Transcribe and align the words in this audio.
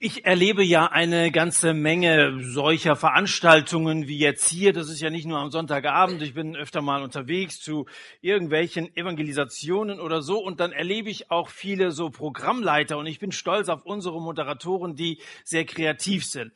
Ich 0.00 0.24
erlebe 0.24 0.62
ja 0.62 0.86
eine 0.86 1.32
ganze 1.32 1.74
Menge 1.74 2.40
solcher 2.40 2.94
Veranstaltungen 2.94 4.06
wie 4.06 4.18
jetzt 4.18 4.48
hier. 4.48 4.72
Das 4.72 4.88
ist 4.88 5.00
ja 5.00 5.10
nicht 5.10 5.26
nur 5.26 5.38
am 5.38 5.50
Sonntagabend. 5.50 6.22
Ich 6.22 6.34
bin 6.34 6.54
öfter 6.54 6.82
mal 6.82 7.02
unterwegs 7.02 7.58
zu 7.58 7.86
irgendwelchen 8.20 8.96
Evangelisationen 8.96 9.98
oder 9.98 10.22
so. 10.22 10.38
Und 10.38 10.60
dann 10.60 10.70
erlebe 10.70 11.10
ich 11.10 11.32
auch 11.32 11.48
viele 11.48 11.90
so 11.90 12.10
Programmleiter. 12.10 12.96
Und 12.96 13.06
ich 13.06 13.18
bin 13.18 13.32
stolz 13.32 13.68
auf 13.68 13.84
unsere 13.86 14.22
Moderatoren, 14.22 14.94
die 14.94 15.18
sehr 15.42 15.64
kreativ 15.64 16.24
sind. 16.24 16.52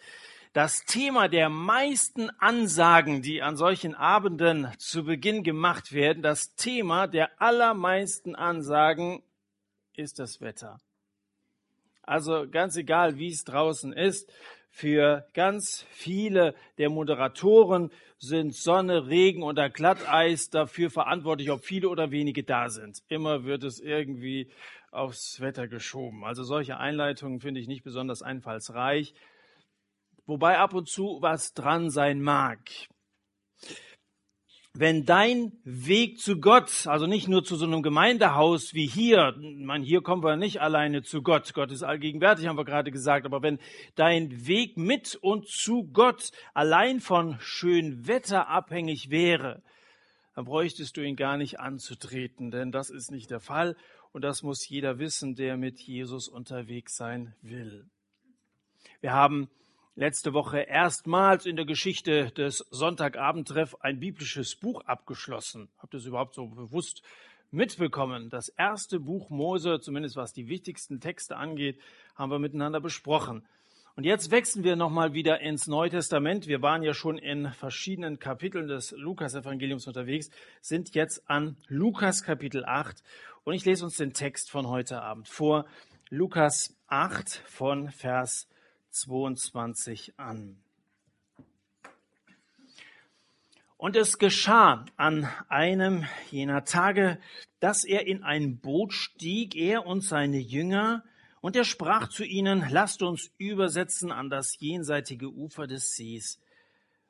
Das 0.52 0.84
Thema 0.84 1.26
der 1.26 1.48
meisten 1.48 2.30
Ansagen, 2.38 3.22
die 3.22 3.42
an 3.42 3.56
solchen 3.56 3.96
Abenden 3.96 4.68
zu 4.78 5.02
Beginn 5.02 5.42
gemacht 5.42 5.92
werden, 5.92 6.22
das 6.22 6.54
Thema 6.54 7.08
der 7.08 7.42
allermeisten 7.42 8.36
Ansagen 8.36 9.20
ist 9.94 10.20
das 10.20 10.40
Wetter. 10.40 10.78
Also 12.02 12.46
ganz 12.50 12.76
egal, 12.76 13.18
wie 13.18 13.28
es 13.28 13.44
draußen 13.44 13.92
ist, 13.92 14.32
für 14.70 15.26
ganz 15.34 15.86
viele 15.90 16.54
der 16.78 16.88
Moderatoren 16.88 17.90
sind 18.18 18.54
Sonne, 18.54 19.06
Regen 19.08 19.42
oder 19.42 19.68
Glatteis 19.68 20.48
dafür 20.48 20.90
verantwortlich, 20.90 21.50
ob 21.50 21.64
viele 21.64 21.88
oder 21.88 22.10
wenige 22.10 22.42
da 22.42 22.70
sind. 22.70 23.02
Immer 23.08 23.44
wird 23.44 23.64
es 23.64 23.80
irgendwie 23.80 24.50
aufs 24.90 25.40
Wetter 25.40 25.68
geschoben. 25.68 26.24
Also 26.24 26.42
solche 26.42 26.78
Einleitungen 26.78 27.40
finde 27.40 27.60
ich 27.60 27.68
nicht 27.68 27.84
besonders 27.84 28.22
einfallsreich, 28.22 29.14
wobei 30.26 30.58
ab 30.58 30.72
und 30.74 30.88
zu 30.88 31.18
was 31.20 31.52
dran 31.52 31.90
sein 31.90 32.22
mag 32.22 32.60
wenn 34.74 35.04
dein 35.04 35.52
Weg 35.64 36.18
zu 36.18 36.40
Gott, 36.40 36.86
also 36.86 37.06
nicht 37.06 37.28
nur 37.28 37.44
zu 37.44 37.56
so 37.56 37.66
einem 37.66 37.82
Gemeindehaus 37.82 38.72
wie 38.72 38.86
hier, 38.86 39.34
man, 39.38 39.82
hier 39.82 40.00
kommen 40.00 40.22
wir 40.22 40.36
nicht 40.36 40.62
alleine 40.62 41.02
zu 41.02 41.22
Gott, 41.22 41.52
Gott 41.52 41.70
ist 41.70 41.82
allgegenwärtig, 41.82 42.46
haben 42.46 42.56
wir 42.56 42.64
gerade 42.64 42.90
gesagt, 42.90 43.26
aber 43.26 43.42
wenn 43.42 43.58
dein 43.96 44.46
Weg 44.46 44.78
mit 44.78 45.14
und 45.16 45.46
zu 45.46 45.84
Gott 45.92 46.30
allein 46.54 47.00
von 47.00 47.36
schön 47.40 48.06
Wetter 48.06 48.48
abhängig 48.48 49.10
wäre, 49.10 49.62
dann 50.34 50.46
bräuchtest 50.46 50.96
du 50.96 51.02
ihn 51.02 51.16
gar 51.16 51.36
nicht 51.36 51.60
anzutreten, 51.60 52.50
denn 52.50 52.72
das 52.72 52.88
ist 52.88 53.10
nicht 53.10 53.30
der 53.30 53.40
Fall. 53.40 53.76
Und 54.12 54.22
das 54.22 54.42
muss 54.42 54.68
jeder 54.68 54.98
wissen, 54.98 55.34
der 55.34 55.56
mit 55.56 55.80
Jesus 55.80 56.28
unterwegs 56.28 56.96
sein 56.96 57.34
will. 57.42 57.86
Wir 59.00 59.12
haben 59.12 59.48
letzte 59.94 60.32
Woche 60.32 60.60
erstmals 60.60 61.46
in 61.46 61.56
der 61.56 61.66
Geschichte 61.66 62.30
des 62.30 62.58
Sonntagabendtreff 62.70 63.76
ein 63.80 64.00
biblisches 64.00 64.56
Buch 64.56 64.80
abgeschlossen. 64.86 65.68
Habt 65.78 65.94
ihr 65.94 65.98
es 65.98 66.06
überhaupt 66.06 66.34
so 66.34 66.46
bewusst 66.46 67.02
mitbekommen? 67.50 68.30
Das 68.30 68.48
erste 68.48 69.00
Buch 69.00 69.28
Mose, 69.28 69.80
zumindest 69.80 70.16
was 70.16 70.32
die 70.32 70.48
wichtigsten 70.48 71.00
Texte 71.00 71.36
angeht, 71.36 71.78
haben 72.14 72.30
wir 72.30 72.38
miteinander 72.38 72.80
besprochen. 72.80 73.46
Und 73.94 74.04
jetzt 74.04 74.30
wechseln 74.30 74.64
wir 74.64 74.74
nochmal 74.74 75.12
wieder 75.12 75.40
ins 75.40 75.66
Neue 75.66 75.90
Testament. 75.90 76.46
Wir 76.46 76.62
waren 76.62 76.82
ja 76.82 76.94
schon 76.94 77.18
in 77.18 77.52
verschiedenen 77.52 78.18
Kapiteln 78.18 78.66
des 78.66 78.92
Lukas-Evangeliums 78.92 79.86
unterwegs, 79.86 80.30
sind 80.62 80.94
jetzt 80.94 81.28
an 81.28 81.56
Lukas 81.68 82.22
Kapitel 82.22 82.64
8. 82.64 83.02
Und 83.44 83.52
ich 83.52 83.66
lese 83.66 83.84
uns 83.84 83.98
den 83.98 84.14
Text 84.14 84.50
von 84.50 84.66
heute 84.66 85.02
Abend 85.02 85.28
vor. 85.28 85.66
Lukas 86.08 86.74
8 86.86 87.42
von 87.44 87.90
Vers 87.90 88.48
22 88.92 90.18
an. 90.18 90.62
Und 93.76 93.96
es 93.96 94.18
geschah 94.18 94.84
an 94.96 95.28
einem 95.48 96.04
jener 96.30 96.64
Tage, 96.64 97.18
dass 97.58 97.84
er 97.84 98.06
in 98.06 98.22
ein 98.22 98.60
Boot 98.60 98.92
stieg, 98.92 99.56
er 99.56 99.86
und 99.86 100.02
seine 100.02 100.38
Jünger, 100.38 101.02
und 101.40 101.56
er 101.56 101.64
sprach 101.64 102.08
zu 102.08 102.24
ihnen, 102.24 102.64
lasst 102.70 103.02
uns 103.02 103.32
übersetzen 103.38 104.12
an 104.12 104.30
das 104.30 104.60
jenseitige 104.60 105.28
Ufer 105.28 105.66
des 105.66 105.94
Sees. 105.96 106.38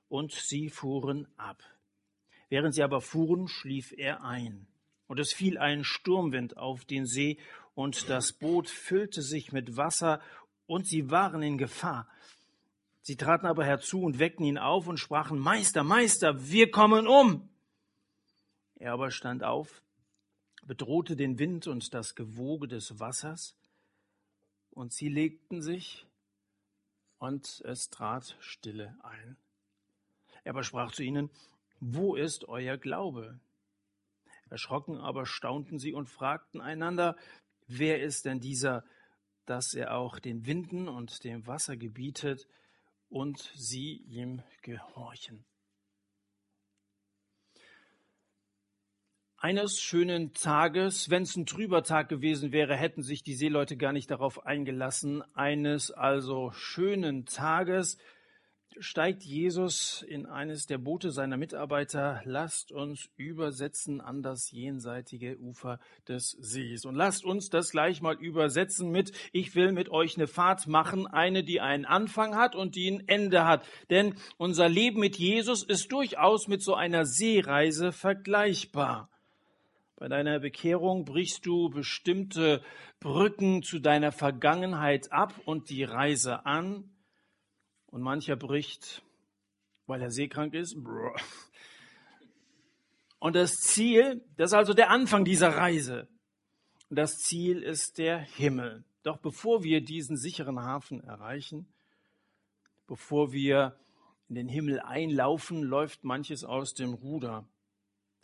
Und 0.09 0.33
sie 0.33 0.71
fuhren 0.71 1.29
ab. 1.37 1.63
Während 2.49 2.75
sie 2.75 2.83
aber 2.83 3.03
fuhren, 3.03 3.49
schlief 3.49 3.93
er 3.95 4.25
ein. 4.25 4.67
Und 5.09 5.21
es 5.21 5.35
fiel 5.35 5.59
ein 5.59 5.85
Sturmwind 5.85 6.57
auf 6.57 6.87
den 6.87 7.05
See, 7.05 7.39
und 7.75 8.09
das 8.11 8.33
Boot 8.33 8.69
füllte 8.69 9.23
sich 9.23 9.53
mit 9.53 9.77
Wasser, 9.77 10.21
und 10.73 10.87
sie 10.87 11.11
waren 11.11 11.43
in 11.43 11.59
Gefahr. 11.59 12.09
Sie 13.03 13.17
traten 13.17 13.45
aber 13.45 13.63
herzu 13.63 14.01
und 14.01 14.19
weckten 14.19 14.47
ihn 14.47 14.57
auf 14.57 14.87
und 14.87 14.97
sprachen, 14.97 15.39
Meister, 15.39 15.85
Meister, 15.85 16.51
wir 16.51 16.71
kommen 16.71 17.07
um. 17.07 17.51
Er 18.77 18.95
aber 18.95 19.11
stand 19.11 19.45
auf, 19.45 19.83
bedrohte 20.65 21.15
den 21.15 21.39
Wind 21.39 21.67
und 21.67 21.93
das 21.93 22.15
Gewoge 22.15 22.69
des 22.69 22.99
Wassers, 22.99 23.55
und 24.71 24.95
sie 24.95 25.11
legten 25.11 25.61
sich, 25.61 26.07
und 27.19 27.61
es 27.67 27.91
trat 27.91 28.35
Stille 28.41 28.97
ein. 29.03 29.37
Er 30.43 30.53
aber 30.53 30.65
sprach 30.65 30.93
zu 30.93 31.03
ihnen, 31.03 31.29
Wo 31.81 32.15
ist 32.15 32.49
euer 32.49 32.79
Glaube? 32.79 33.39
Erschrocken 34.49 34.97
aber 34.97 35.27
staunten 35.27 35.79
sie 35.79 35.93
und 35.93 36.09
fragten 36.09 36.63
einander, 36.63 37.17
Wer 37.69 38.03
ist 38.03 38.25
denn 38.25 38.41
dieser, 38.41 38.85
dass 39.47 39.75
er 39.75 39.95
auch 39.97 40.19
den 40.19 40.47
Winden 40.47 40.89
und 40.89 41.25
dem 41.25 41.47
Wasser 41.47 41.77
gebietet 41.77 42.47
und 43.09 43.53
sie 43.55 43.97
ihm 44.09 44.43
gehorchen. 44.63 45.45
Eines 49.37 49.81
schönen 49.81 50.35
Tages, 50.35 51.11
wenn 51.11 51.25
es 51.25 51.35
ein 51.35 51.47
trüber 51.47 51.83
Tag 51.83 52.09
gewesen 52.09 52.53
wäre, 52.53 52.77
hätten 52.77 53.03
sich 53.03 53.25
die 53.25 53.35
Seeleute 53.35 53.77
gar 53.77 53.93
nicht 53.93 54.09
darauf 54.09 54.47
eingelassen. 54.47 55.23
Eines 55.35 55.91
also 55.91 56.53
schönen 56.53 57.27
Tages 57.27 57.99
steigt 58.81 59.23
Jesus 59.23 60.03
in 60.03 60.27
eines 60.27 60.67
der 60.67 60.79
Boote 60.79 61.11
seiner 61.11 61.37
Mitarbeiter, 61.37 62.21
lasst 62.25 62.73
uns 62.73 63.09
übersetzen 63.17 64.01
an 64.01 64.23
das 64.23 64.51
jenseitige 64.51 65.39
Ufer 65.39 65.79
des 66.09 66.31
Sees. 66.41 66.85
Und 66.85 66.95
lasst 66.95 67.25
uns 67.25 67.51
das 67.51 67.71
gleich 67.71 68.01
mal 68.03 68.15
übersetzen 68.15 68.91
mit, 68.91 69.13
ich 69.33 69.55
will 69.55 69.73
mit 69.73 69.91
euch 69.91 70.17
eine 70.17 70.27
Fahrt 70.27 70.67
machen, 70.67 71.07
eine, 71.07 71.45
die 71.45 71.61
einen 71.61 71.85
Anfang 71.85 72.37
hat 72.37 72.55
und 72.55 72.75
die 72.77 72.91
ein 72.91 73.09
Ende 73.09 73.47
hat. 73.47 73.65
Denn 73.91 74.15
unser 74.39 74.69
Leben 74.69 75.01
mit 75.01 75.17
Jesus 75.17 75.63
ist 75.63 75.93
durchaus 75.93 76.49
mit 76.49 76.63
so 76.63 76.75
einer 76.75 77.05
Seereise 77.05 77.93
vergleichbar. 77.93 79.09
Bei 79.97 80.09
deiner 80.09 80.41
Bekehrung 80.41 81.05
brichst 81.05 81.47
du 81.47 81.71
bestimmte 81.71 82.63
Brücken 82.99 83.63
zu 83.63 83.79
deiner 83.79 84.11
Vergangenheit 84.11 85.13
ab 85.13 85.33
und 85.45 85.71
die 85.71 85.85
Reise 85.85 86.45
an 86.45 86.91
und 87.93 88.03
mancher 88.03 88.35
bricht, 88.35 89.03
weil 89.87 90.03
er 90.03 90.11
seekrank 90.11 90.55
ist. 90.55 90.75
Und 93.21 93.37
das 93.37 93.53
Ziel, 93.53 94.25
das 94.37 94.51
ist 94.51 94.55
also 94.55 94.75
der 94.75 94.91
Anfang 94.91 95.25
dieser 95.25 95.51
Reise. 95.51 96.09
Und 96.89 96.97
das 96.97 97.19
Ziel 97.19 97.63
ist 97.63 97.99
der 97.99 98.19
Himmel. 98.19 98.85
Doch 99.05 99.19
bevor 99.19 99.63
wir 99.63 99.83
diesen 99.83 100.17
sicheren 100.17 100.59
Hafen 100.61 101.05
erreichen, 101.05 101.69
bevor 102.87 103.33
wir 103.33 103.79
in 104.29 104.37
den 104.37 104.49
Himmel 104.49 104.81
einlaufen, 104.81 105.63
läuft 105.63 106.03
manches 106.03 106.45
aus 106.45 106.75
dem 106.75 106.95
Ruder. 106.95 107.47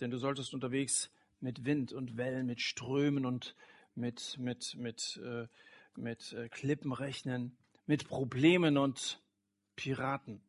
Denn 0.00 0.10
du 0.10 0.16
solltest 0.16 0.54
unterwegs 0.54 1.10
mit 1.40 1.66
Wind 1.66 1.92
und 1.92 2.16
Wellen, 2.16 2.46
mit 2.46 2.60
Strömen 2.62 3.26
und 3.26 3.54
mit, 3.94 4.36
mit, 4.38 4.76
mit, 4.76 5.20
äh, 5.22 5.46
mit 5.96 6.32
äh, 6.32 6.48
Klippen 6.48 6.92
rechnen, 6.92 7.56
mit 7.86 8.08
Problemen 8.08 8.78
und 8.78 9.20
Piraten. 9.78 10.42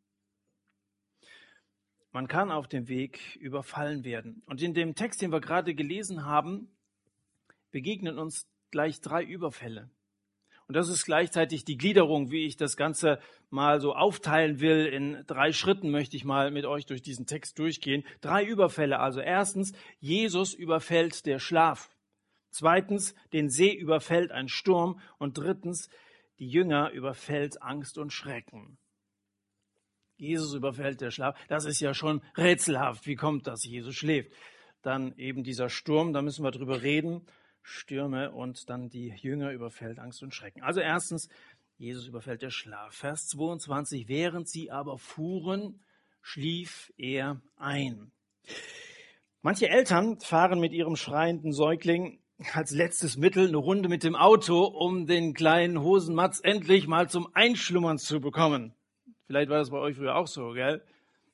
Man 2.12 2.28
kann 2.28 2.52
auf 2.52 2.68
dem 2.68 2.88
Weg 2.88 3.36
überfallen 3.36 4.04
werden. 4.04 4.42
Und 4.48 4.60
in 4.64 4.74
dem 4.74 4.96
Text, 4.96 5.22
den 5.22 5.32
wir 5.32 5.40
gerade 5.40 5.76
gelesen 5.76 6.26
haben, 6.26 6.68
begegnen 7.70 8.18
uns 8.18 8.48
gleich 8.72 9.02
drei 9.02 9.24
Überfälle. 9.24 9.92
Und 10.68 10.76
das 10.76 10.90
ist 10.90 11.06
gleichzeitig 11.06 11.64
die 11.64 11.78
Gliederung, 11.78 12.32
wie 12.32 12.48
ich 12.48 12.58
das 12.58 12.76
Ganze 12.76 13.20
mal 13.52 13.80
so 13.82 13.94
aufteilen 13.94 14.60
will. 14.60 14.88
In 14.88 15.24
drei 15.28 15.52
Schritten 15.52 15.92
möchte 15.92 16.18
ich 16.18 16.26
mal 16.26 16.50
mit 16.50 16.66
euch 16.66 16.88
durch 16.88 17.04
diesen 17.04 17.28
Text 17.28 17.60
durchgehen. 17.60 18.04
Drei 18.22 18.44
Überfälle. 18.44 19.00
Also 19.00 19.20
erstens, 19.20 19.74
Jesus 20.00 20.56
überfällt 20.56 21.28
der 21.28 21.38
Schlaf. 21.38 21.96
Zweitens, 22.50 23.14
den 23.32 23.50
See 23.50 23.72
überfällt 23.72 24.32
ein 24.32 24.48
Sturm. 24.48 25.00
Und 25.20 25.38
drittens, 25.38 25.90
die 26.40 26.48
Jünger 26.48 26.90
überfällt 26.90 27.62
Angst 27.62 28.00
und 28.00 28.12
Schrecken. 28.12 28.80
Jesus 30.20 30.54
überfällt 30.54 31.02
der 31.02 31.12
Schlaf. 31.12 31.38
Das 31.48 31.66
ist 31.66 31.80
ja 31.80 31.94
schon 31.94 32.22
rätselhaft. 32.36 33.08
Wie 33.08 33.16
kommt 33.16 33.48
das? 33.48 33.64
Jesus 33.64 33.96
schläft. 33.96 34.32
Dann 34.82 35.16
eben 35.18 35.44
dieser 35.44 35.70
Sturm, 35.70 36.14
da 36.14 36.22
müssen 36.22 36.44
wir 36.44 36.52
drüber 36.52 36.82
reden. 36.82 37.26
Stürme 37.62 38.32
und 38.32 38.70
dann 38.70 38.90
die 38.90 39.14
Jünger 39.18 39.52
überfällt 39.52 40.00
Angst 40.00 40.24
und 40.24 40.34
Schrecken. 40.34 40.62
Also 40.62 40.82
erstens, 40.82 41.30
Jesus 41.78 42.08
überfällt 42.08 42.42
der 42.42 42.50
Schlaf. 42.50 42.94
Vers 42.94 43.28
22, 43.28 44.08
während 44.08 44.50
sie 44.50 44.72
aber 44.72 44.98
fuhren, 44.98 45.82
schlief 46.22 46.92
er 46.98 47.42
ein. 47.56 48.12
Manche 49.42 49.70
Eltern 49.70 50.20
fahren 50.20 50.60
mit 50.60 50.74
ihrem 50.74 50.98
schreienden 50.98 51.54
Säugling 51.54 52.20
als 52.54 52.72
letztes 52.72 53.18
Mittel 53.18 53.48
eine 53.48 53.58
Runde 53.58 53.88
mit 53.88 54.04
dem 54.04 54.16
Auto, 54.16 54.64
um 54.64 55.06
den 55.06 55.34
kleinen 55.34 55.82
Hosenmatz 55.82 56.42
endlich 56.44 56.88
mal 56.88 57.10
zum 57.10 57.30
Einschlummern 57.34 57.98
zu 57.98 58.20
bekommen. 58.20 58.74
Vielleicht 59.30 59.52
war 59.52 59.60
das 59.60 59.70
bei 59.70 59.78
euch 59.78 59.96
früher 59.96 60.16
auch 60.16 60.26
so, 60.26 60.54
gell? 60.54 60.82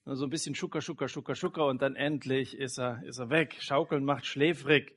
So 0.03 0.25
ein 0.25 0.29
bisschen 0.29 0.53
Schucker, 0.53 0.81
Schucker, 0.81 1.07
Schucker, 1.07 1.33
Schucker 1.33 1.65
und 1.65 1.81
dann 1.81 1.95
endlich 1.95 2.57
ist 2.57 2.77
er, 2.77 3.01
ist 3.03 3.19
er 3.19 3.29
weg. 3.29 3.55
Schaukeln 3.61 4.03
macht 4.03 4.25
schläfrig. 4.25 4.93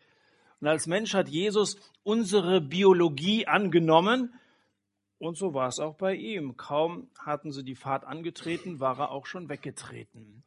Und 0.61 0.67
als 0.67 0.89
Mensch 0.89 1.15
hat 1.15 1.29
Jesus 1.29 1.77
unsere 2.03 2.61
Biologie 2.61 3.47
angenommen 3.47 4.35
und 5.19 5.37
so 5.37 5.55
war 5.55 5.69
es 5.69 5.79
auch 5.79 5.95
bei 5.95 6.17
ihm. 6.17 6.56
Kaum 6.56 7.09
hatten 7.21 7.53
sie 7.53 7.62
die 7.62 7.77
Fahrt 7.77 8.03
angetreten, 8.03 8.81
war 8.81 8.99
er 8.99 9.12
auch 9.12 9.27
schon 9.27 9.49
weggetreten. 9.49 10.43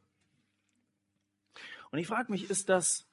Und 1.92 2.00
ich 2.00 2.08
frage 2.08 2.34
mich, 2.34 2.50
ist 2.50 2.68
das 2.68 3.08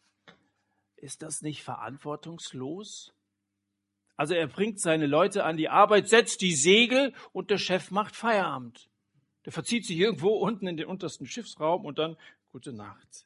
ist 0.96 1.22
das 1.22 1.42
nicht 1.42 1.62
verantwortungslos? 1.62 3.14
Also 4.16 4.34
er 4.34 4.48
bringt 4.48 4.80
seine 4.80 5.06
Leute 5.06 5.44
an 5.44 5.56
die 5.56 5.68
Arbeit, 5.68 6.08
setzt 6.08 6.40
die 6.40 6.56
Segel 6.56 7.14
und 7.32 7.50
der 7.50 7.58
Chef 7.58 7.92
macht 7.92 8.16
Feierabend. 8.16 8.88
Der 9.48 9.52
verzieht 9.54 9.86
sich 9.86 9.96
irgendwo 9.96 10.28
unten 10.28 10.66
in 10.66 10.76
den 10.76 10.84
untersten 10.84 11.26
Schiffsraum 11.26 11.86
und 11.86 11.98
dann 11.98 12.18
gute 12.52 12.70
Nacht. 12.70 13.24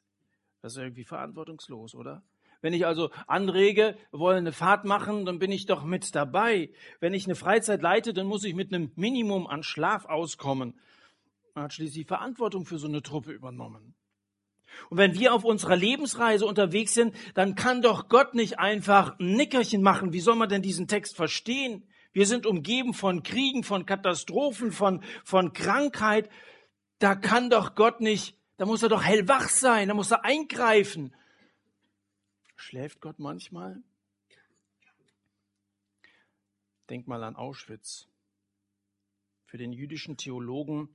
Das 0.61 0.71
ist 0.71 0.77
irgendwie 0.77 1.03
verantwortungslos, 1.03 1.95
oder? 1.95 2.23
Wenn 2.61 2.71
ich 2.71 2.85
also 2.85 3.09
anrege, 3.27 3.97
wollen 4.13 4.37
eine 4.37 4.53
Fahrt 4.53 4.85
machen, 4.85 5.25
dann 5.25 5.37
bin 5.37 5.51
ich 5.51 5.65
doch 5.65 5.83
mit 5.83 6.15
dabei. 6.15 6.69
Wenn 7.01 7.13
ich 7.13 7.25
eine 7.25 7.35
Freizeit 7.35 7.81
leite, 7.81 8.13
dann 8.13 8.25
muss 8.25 8.45
ich 8.45 8.55
mit 8.55 8.73
einem 8.73 8.93
Minimum 8.95 9.47
an 9.47 9.63
Schlaf 9.63 10.05
auskommen. 10.05 10.79
Man 11.55 11.65
hat 11.65 11.73
schließlich 11.73 12.07
Verantwortung 12.07 12.65
für 12.65 12.77
so 12.77 12.87
eine 12.87 13.01
Truppe 13.01 13.33
übernommen. 13.33 13.93
Und 14.89 14.99
wenn 14.99 15.19
wir 15.19 15.33
auf 15.33 15.43
unserer 15.43 15.75
Lebensreise 15.75 16.45
unterwegs 16.45 16.93
sind, 16.93 17.17
dann 17.33 17.55
kann 17.55 17.81
doch 17.81 18.07
Gott 18.07 18.33
nicht 18.33 18.59
einfach 18.59 19.19
ein 19.19 19.33
Nickerchen 19.33 19.81
machen. 19.81 20.13
Wie 20.13 20.21
soll 20.21 20.35
man 20.35 20.47
denn 20.47 20.61
diesen 20.61 20.87
Text 20.87 21.17
verstehen? 21.17 21.83
Wir 22.13 22.27
sind 22.27 22.45
umgeben 22.45 22.93
von 22.93 23.23
Kriegen, 23.23 23.63
von 23.63 23.85
Katastrophen, 23.85 24.71
von, 24.71 25.03
von 25.23 25.51
Krankheit. 25.51 26.29
Da 26.99 27.15
kann 27.15 27.49
doch 27.49 27.75
Gott 27.75 28.01
nicht, 28.01 28.37
da 28.57 28.65
muss 28.65 28.83
er 28.83 28.89
doch 28.89 29.03
hellwach 29.03 29.49
sein, 29.49 29.87
da 29.87 29.95
muss 29.95 30.11
er 30.11 30.23
eingreifen. 30.23 31.13
Schläft 32.55 33.01
Gott 33.01 33.17
manchmal? 33.17 33.81
Denk 36.89 37.07
mal 37.07 37.23
an 37.23 37.35
Auschwitz. 37.35 38.07
Für 39.45 39.57
den 39.57 39.73
jüdischen 39.73 40.15
Theologen 40.15 40.89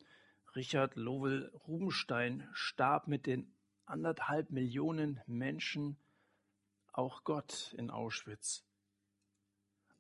Richard 0.55 0.95
Lowell 0.97 1.51
Rubenstein 1.67 2.49
starb 2.53 3.09
mit 3.09 3.27
den 3.27 3.53
anderthalb 3.87 4.51
Millionen 4.51 5.21
Menschen 5.27 5.97
auch 6.93 7.25
Gott 7.25 7.75
in 7.77 7.91
Auschwitz. 7.91 8.68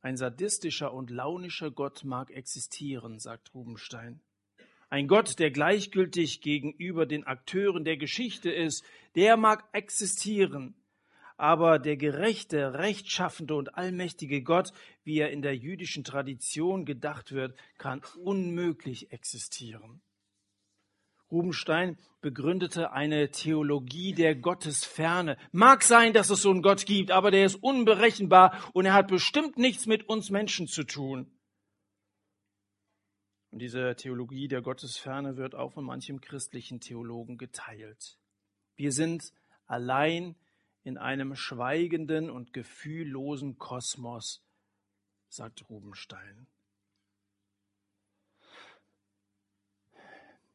Ein 0.00 0.17
sadistischer 0.17 0.93
und 0.93 1.11
launischer 1.11 1.71
Gott 1.71 2.05
mag 2.05 2.31
existieren, 2.31 3.19
sagt 3.19 3.53
Rubenstein. 3.55 4.21
Ein 4.91 5.09
Gott, 5.09 5.39
der 5.39 5.50
gleichgültig 5.50 6.41
gegenüber 6.41 7.05
den 7.05 7.25
Akteuren 7.25 7.85
der 7.85 7.97
Geschichte 7.97 8.50
ist, 8.50 8.85
der 9.17 9.37
mag 9.37 9.65
existieren. 9.73 10.75
Aber 11.37 11.79
der 11.79 11.97
gerechte, 11.97 12.75
rechtschaffende 12.75 13.55
und 13.55 13.75
allmächtige 13.75 14.43
Gott, 14.43 14.73
wie 15.05 15.19
er 15.19 15.31
in 15.31 15.43
der 15.43 15.56
jüdischen 15.56 16.05
Tradition 16.05 16.85
gedacht 16.85 17.33
wird, 17.33 17.56
kann 17.77 18.00
unmöglich 18.17 19.12
existieren. 19.12 20.00
Rubenstein 21.30 21.98
begründete 22.20 22.92
eine 22.92 23.30
Theologie 23.30 24.12
der 24.14 24.34
Gottesferne. 24.34 25.36
Mag 25.52 25.82
sein, 25.82 26.12
dass 26.12 26.30
es 26.30 26.42
so 26.42 26.50
einen 26.50 26.62
Gott 26.62 26.86
gibt, 26.86 27.10
aber 27.10 27.30
der 27.30 27.44
ist 27.44 27.56
unberechenbar 27.56 28.70
und 28.72 28.86
er 28.86 28.94
hat 28.94 29.08
bestimmt 29.08 29.58
nichts 29.58 29.86
mit 29.86 30.08
uns 30.08 30.30
Menschen 30.30 30.66
zu 30.66 30.84
tun. 30.84 31.30
Und 33.50 33.60
diese 33.60 33.94
Theologie 33.96 34.48
der 34.48 34.62
Gottesferne 34.62 35.36
wird 35.36 35.54
auch 35.54 35.72
von 35.72 35.84
manchem 35.84 36.20
christlichen 36.20 36.80
Theologen 36.80 37.38
geteilt. 37.38 38.19
Wir 38.76 38.92
sind 38.92 39.32
allein 39.66 40.36
in 40.82 40.98
einem 40.98 41.34
schweigenden 41.34 42.30
und 42.30 42.52
gefühllosen 42.52 43.58
Kosmos, 43.58 44.42
sagt 45.28 45.69
Rubenstein. 45.69 46.46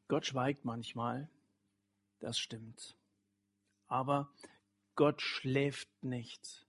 Gott 0.07 0.25
schweigt 0.25 0.65
manchmal, 0.65 1.29
das 2.19 2.37
stimmt. 2.37 2.95
Aber 3.87 4.29
Gott 4.95 5.21
schläft 5.21 5.89
nicht. 6.03 6.65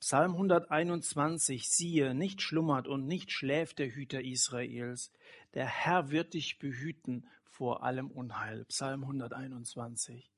Psalm 0.00 0.32
121, 0.32 1.68
siehe, 1.68 2.14
nicht 2.14 2.42
schlummert 2.42 2.88
und 2.88 3.06
nicht 3.06 3.32
schläft 3.32 3.78
der 3.78 3.90
Hüter 3.90 4.22
Israels. 4.22 5.10
Der 5.54 5.66
Herr 5.66 6.10
wird 6.10 6.34
dich 6.34 6.58
behüten 6.58 7.26
vor 7.44 7.82
allem 7.82 8.10
Unheil. 8.10 8.64
Psalm 8.66 9.02
121. 9.04 10.33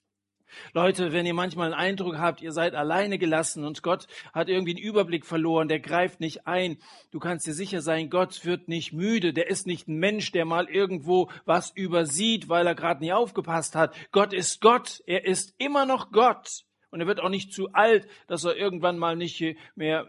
Leute, 0.73 1.13
wenn 1.13 1.27
ihr 1.27 1.35
manchmal 1.35 1.73
einen 1.73 1.81
Eindruck 1.81 2.19
habt, 2.19 2.43
ihr 2.43 2.53
seid 2.53 2.75
alleine 2.75 3.19
gelassen 3.19 3.65
und 3.65 3.83
Gott 3.83 4.07
hat 4.33 4.49
irgendwie 4.49 4.75
den 4.75 4.85
Überblick 4.85 5.27
verloren, 5.27 5.69
der 5.69 5.81
greift 5.81 6.21
nicht 6.21 6.47
ein, 6.47 6.79
du 7.11 7.19
kannst 7.19 7.47
dir 7.47 7.55
sicher 7.55 7.81
sein, 7.81 8.11
Gott 8.11 8.45
wird 8.45 8.69
nicht 8.69 8.93
müde, 8.93 9.33
der 9.33 9.49
ist 9.49 9.67
nicht 9.67 9.89
ein 9.89 9.99
Mensch, 9.99 10.33
der 10.33 10.45
mal 10.45 10.69
irgendwo 10.69 11.31
was 11.45 11.71
übersieht, 11.71 12.49
weil 12.49 12.67
er 12.67 12.75
gerade 12.75 13.01
nie 13.01 13.13
aufgepasst 13.13 13.75
hat. 13.75 13.95
Gott 14.13 14.33
ist 14.33 14.61
Gott, 14.61 15.03
er 15.07 15.25
ist 15.25 15.55
immer 15.59 15.87
noch 15.87 16.11
Gott. 16.11 16.65
Und 16.91 17.01
er 17.01 17.07
wird 17.09 17.21
auch 17.21 17.29
nicht 17.29 17.53
zu 17.53 17.73
alt, 17.73 18.09
dass 18.27 18.45
er 18.45 18.57
irgendwann 18.57 18.97
mal 18.97 19.17
nicht 19.17 19.57
mehr 19.75 20.07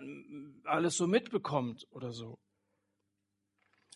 alles 0.63 0.95
so 0.95 1.07
mitbekommt 1.07 1.87
oder 1.89 2.13
so. 2.13 2.39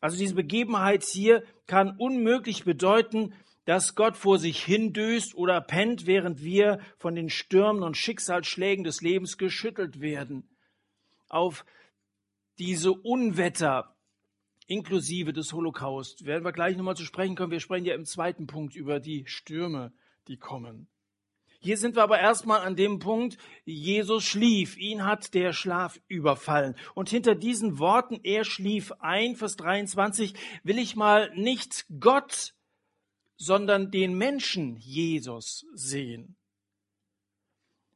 Also 0.02 0.18
diese 0.18 0.36
Begebenheit 0.36 1.04
hier 1.04 1.44
kann 1.68 1.96
unmöglich 1.98 2.66
bedeuten, 2.66 3.34
dass 3.72 3.96
Gott 3.96 4.18
vor 4.18 4.38
sich 4.38 4.62
hindöst 4.62 5.34
oder 5.34 5.62
pennt, 5.62 6.06
während 6.06 6.44
wir 6.44 6.82
von 6.98 7.16
den 7.16 7.30
Stürmen 7.30 7.84
und 7.84 7.96
Schicksalsschlägen 7.96 8.84
des 8.84 9.00
Lebens 9.00 9.38
geschüttelt 9.38 10.02
werden. 10.02 10.44
Auf 11.30 11.64
diese 12.60 12.92
Unwetter 12.92 13.96
inklusive 14.68 15.32
des 15.32 15.54
Holocaust 15.54 16.26
werden 16.26 16.44
wir 16.44 16.52
gleich 16.52 16.76
nochmal 16.76 16.98
zu 16.98 17.06
sprechen 17.06 17.38
kommen. 17.38 17.54
Wir 17.54 17.62
sprechen 17.62 17.86
ja 17.86 17.96
im 17.96 18.04
zweiten 18.04 18.46
Punkt 18.46 18.76
über 18.76 19.00
die 19.00 19.24
Stürme, 19.26 19.94
die 20.28 20.36
kommen. 20.36 20.90
Hier 21.62 21.78
sind 21.78 21.96
wir 21.96 22.04
aber 22.04 22.20
erstmal 22.20 22.60
an 22.68 22.76
dem 22.76 23.00
Punkt, 23.00 23.38
Jesus 23.64 24.26
schlief, 24.26 24.76
ihn 24.76 25.06
hat 25.06 25.34
der 25.34 25.54
Schlaf 25.54 25.98
überfallen. 26.10 26.76
Und 26.94 27.08
hinter 27.08 27.36
diesen 27.36 27.80
Worten, 27.80 28.20
er 28.24 28.44
schlief 28.44 28.92
ein, 29.00 29.38
Vers 29.38 29.56
23, 29.56 30.34
will 30.64 30.78
ich 30.78 30.98
mal 30.98 31.32
nicht 31.36 31.86
Gott 32.02 32.54
sondern 33.42 33.90
den 33.90 34.14
Menschen 34.14 34.78
Jesus 34.78 35.66
sehen. 35.74 36.38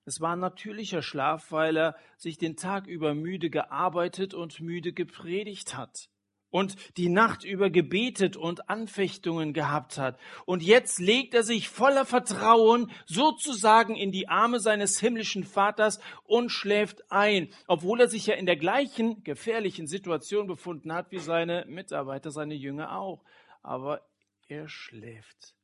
Es 0.03 0.19
war 0.19 0.35
ein 0.35 0.39
natürlicher 0.39 1.03
Schlaf, 1.03 1.51
weil 1.51 1.77
er 1.77 1.95
sich 2.17 2.39
den 2.39 2.55
Tag 2.55 2.87
über 2.87 3.13
müde 3.13 3.51
gearbeitet 3.51 4.33
und 4.33 4.59
müde 4.59 4.91
gepredigt 4.91 5.77
hat 5.77 6.09
und 6.49 6.75
die 6.97 7.09
Nacht 7.09 7.43
über 7.43 7.69
gebetet 7.69 8.37
und 8.37 8.69
Anfechtungen 8.69 9.53
gehabt 9.53 9.99
hat. 9.99 10.19
Und 10.45 10.63
jetzt 10.63 10.99
legt 10.99 11.35
er 11.35 11.43
sich 11.43 11.69
voller 11.69 12.05
Vertrauen 12.05 12.91
sozusagen 13.05 13.95
in 13.95 14.11
die 14.11 14.27
Arme 14.27 14.59
seines 14.59 14.99
himmlischen 14.99 15.43
Vaters 15.43 15.99
und 16.23 16.49
schläft 16.49 17.11
ein, 17.11 17.49
obwohl 17.67 18.01
er 18.01 18.07
sich 18.07 18.25
ja 18.25 18.33
in 18.33 18.47
der 18.47 18.57
gleichen 18.57 19.23
gefährlichen 19.23 19.85
Situation 19.85 20.47
befunden 20.47 20.91
hat 20.91 21.11
wie 21.11 21.19
seine 21.19 21.65
Mitarbeiter, 21.67 22.31
seine 22.31 22.55
Jünger 22.55 22.97
auch. 22.97 23.23
Aber 23.61 24.01
er 24.47 24.67
schläft. 24.67 25.55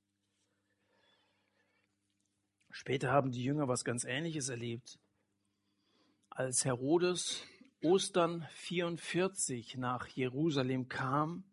Später 2.70 3.12
haben 3.12 3.32
die 3.32 3.44
Jünger 3.44 3.68
was 3.68 3.84
ganz 3.84 4.06
Ähnliches 4.06 4.50
erlebt. 4.50 5.00
Als 6.30 6.66
Herodes 6.66 7.46
Ostern 7.84 8.48
44 8.54 9.78
nach 9.78 10.08
Jerusalem 10.08 10.88
kam, 10.88 11.44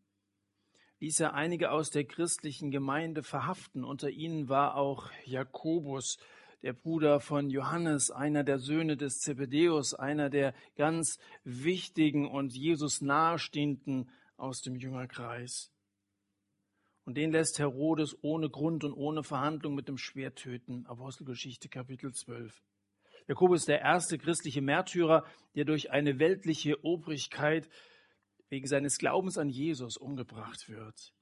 ließ 1.01 1.21
er 1.21 1.35
einige 1.35 1.71
aus 1.71 1.91
der 1.91 2.05
christlichen 2.05 2.71
Gemeinde 2.71 3.23
verhaften. 3.23 3.85
Unter 3.85 4.11
ihnen 4.11 4.49
war 4.49 4.77
auch 4.77 5.11
Jakobus, 5.25 6.19
der 6.63 6.73
Bruder 6.73 7.21
von 7.21 7.51
Johannes, 7.51 8.11
einer 8.11 8.45
der 8.45 8.59
Söhne 8.59 8.97
des 8.97 9.21
Zebedeus, 9.21 9.95
einer 9.95 10.29
der 10.29 10.55
ganz 10.77 11.19
wichtigen 11.45 12.29
und 12.29 12.55
Jesus 12.55 13.01
nahestehenden 13.01 14.11
aus 14.37 14.61
dem 14.61 14.77
Jüngerkreis. 14.77 15.73
Und 17.09 17.15
den 17.15 17.33
lässt 17.33 17.59
Herodes 17.59 18.19
ohne 18.21 18.51
Grund 18.51 18.85
und 18.85 18.93
ohne 18.93 19.23
Verhandlung 19.23 19.75
mit 19.75 19.89
dem 19.89 19.97
Schwert 19.97 20.37
töten. 20.37 20.85
Apostelgeschichte 20.85 21.71
Kapitel 21.71 22.13
12. 22.13 22.63
Jakobus 23.27 23.61
ist 23.61 23.69
der 23.69 23.81
erste 23.81 24.19
christliche 24.19 24.61
Märtyrer, 24.61 25.25
der 25.55 25.65
durch 25.65 25.91
eine 25.91 26.19
weltliche 26.19 26.85
Obrigkeit 26.85 27.67
wegen 28.51 28.67
seines 28.67 28.99
Glaubens 28.99 29.39
an 29.39 29.49
Jesus 29.49 29.97
umgebracht 29.97 30.69
wird. 30.69 31.15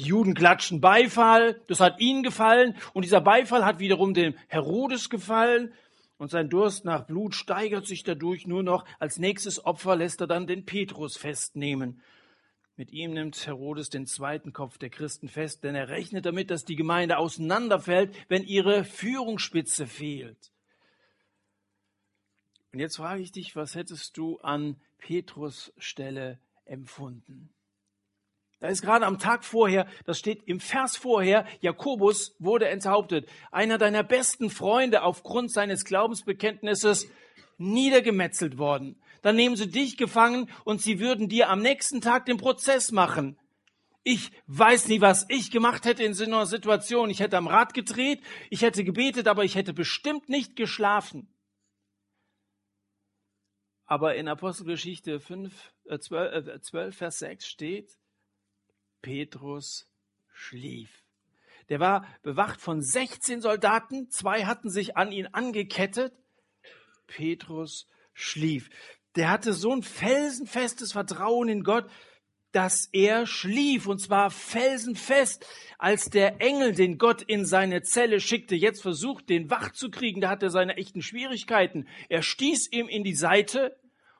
Die 0.00 0.06
Juden 0.06 0.34
klatschen 0.34 0.80
Beifall, 0.80 1.62
das 1.68 1.78
hat 1.78 2.00
ihnen 2.00 2.24
gefallen 2.24 2.76
und 2.92 3.04
dieser 3.04 3.20
Beifall 3.20 3.64
hat 3.64 3.78
wiederum 3.78 4.12
dem 4.12 4.34
Herodes 4.48 5.08
gefallen 5.08 5.72
Und 6.18 6.32
sein 6.32 6.48
Durst 6.48 6.84
nach 6.84 7.06
Blut 7.06 7.36
steigert 7.36 7.86
sich 7.86 8.02
dadurch 8.02 8.48
nur 8.48 8.64
noch. 8.64 8.84
Als 8.98 9.20
nächstes 9.20 9.64
Opfer 9.64 9.94
lässt 9.94 10.20
er 10.20 10.26
dann 10.26 10.48
den 10.48 10.64
Petrus 10.64 11.16
festnehmen. 11.16 12.02
Mit 12.78 12.92
ihm 12.92 13.14
nimmt 13.14 13.46
Herodes 13.46 13.88
den 13.88 14.06
zweiten 14.06 14.52
Kopf 14.52 14.76
der 14.76 14.90
Christen 14.90 15.28
fest, 15.28 15.64
denn 15.64 15.74
er 15.74 15.88
rechnet 15.88 16.26
damit, 16.26 16.50
dass 16.50 16.66
die 16.66 16.76
Gemeinde 16.76 17.16
auseinanderfällt, 17.16 18.14
wenn 18.28 18.44
ihre 18.44 18.84
Führungsspitze 18.84 19.86
fehlt. 19.86 20.52
Und 22.72 22.80
jetzt 22.80 22.96
frage 22.96 23.22
ich 23.22 23.32
dich, 23.32 23.56
was 23.56 23.74
hättest 23.74 24.18
du 24.18 24.38
an 24.40 24.76
Petrus 24.98 25.72
Stelle 25.78 26.38
empfunden? 26.66 27.48
Da 28.60 28.68
ist 28.68 28.82
gerade 28.82 29.06
am 29.06 29.18
Tag 29.18 29.44
vorher, 29.44 29.86
das 30.04 30.18
steht 30.18 30.42
im 30.46 30.60
Vers 30.60 30.98
vorher, 30.98 31.46
Jakobus 31.60 32.36
wurde 32.38 32.68
enthauptet. 32.68 33.26
Einer 33.50 33.78
deiner 33.78 34.02
besten 34.02 34.50
Freunde 34.50 35.02
aufgrund 35.02 35.50
seines 35.50 35.86
Glaubensbekenntnisses 35.86 37.10
niedergemetzelt 37.56 38.58
worden. 38.58 38.96
Dann 39.22 39.36
nehmen 39.36 39.56
sie 39.56 39.68
dich 39.68 39.96
gefangen 39.96 40.50
und 40.64 40.82
sie 40.82 41.00
würden 41.00 41.28
dir 41.28 41.50
am 41.50 41.60
nächsten 41.60 42.00
Tag 42.00 42.26
den 42.26 42.36
Prozess 42.36 42.92
machen. 42.92 43.38
Ich 44.02 44.30
weiß 44.46 44.86
nie, 44.88 45.00
was 45.00 45.26
ich 45.28 45.50
gemacht 45.50 45.84
hätte 45.84 46.04
in 46.04 46.14
so 46.14 46.24
einer 46.24 46.46
Situation. 46.46 47.10
Ich 47.10 47.20
hätte 47.20 47.36
am 47.36 47.48
Rad 47.48 47.74
gedreht, 47.74 48.22
ich 48.50 48.62
hätte 48.62 48.84
gebetet, 48.84 49.26
aber 49.26 49.44
ich 49.44 49.56
hätte 49.56 49.72
bestimmt 49.72 50.28
nicht 50.28 50.54
geschlafen. 50.54 51.28
Aber 53.84 54.16
in 54.16 54.28
Apostelgeschichte 54.28 55.20
5, 55.20 55.72
äh 55.86 55.98
12, 55.98 56.46
äh 56.46 56.60
12, 56.60 56.96
Vers 56.96 57.18
6 57.18 57.46
steht, 57.46 57.98
Petrus 59.02 59.90
schlief. 60.32 61.04
Der 61.68 61.80
war 61.80 62.06
bewacht 62.22 62.60
von 62.60 62.82
16 62.82 63.40
Soldaten, 63.40 64.10
zwei 64.10 64.44
hatten 64.44 64.70
sich 64.70 64.96
an 64.96 65.10
ihn 65.10 65.26
angekettet. 65.28 66.12
Petrus 67.06 67.88
schlief. 68.12 68.70
Der 69.16 69.30
hatte 69.30 69.52
so 69.52 69.72
ein 69.72 69.82
felsenfestes 69.82 70.92
Vertrauen 70.92 71.48
in 71.48 71.64
Gott, 71.64 71.86
dass 72.52 72.88
er 72.92 73.26
schlief, 73.26 73.86
und 73.86 74.00
zwar 74.00 74.30
felsenfest, 74.30 75.46
als 75.78 76.10
der 76.10 76.40
Engel, 76.40 76.72
den 76.72 76.96
Gott 76.96 77.22
in 77.22 77.44
seine 77.44 77.82
Zelle 77.82 78.20
schickte, 78.20 78.54
jetzt 78.54 78.82
versucht, 78.82 79.28
den 79.28 79.50
wach 79.50 79.72
zu 79.72 79.90
kriegen, 79.90 80.20
da 80.20 80.30
hat 80.30 80.42
er 80.42 80.50
seine 80.50 80.76
echten 80.76 81.02
Schwierigkeiten. 81.02 81.86
Er 82.08 82.22
stieß 82.22 82.70
ihm 82.72 82.88
in 82.88 83.04
die 83.04 83.14
Seite, 83.14 83.76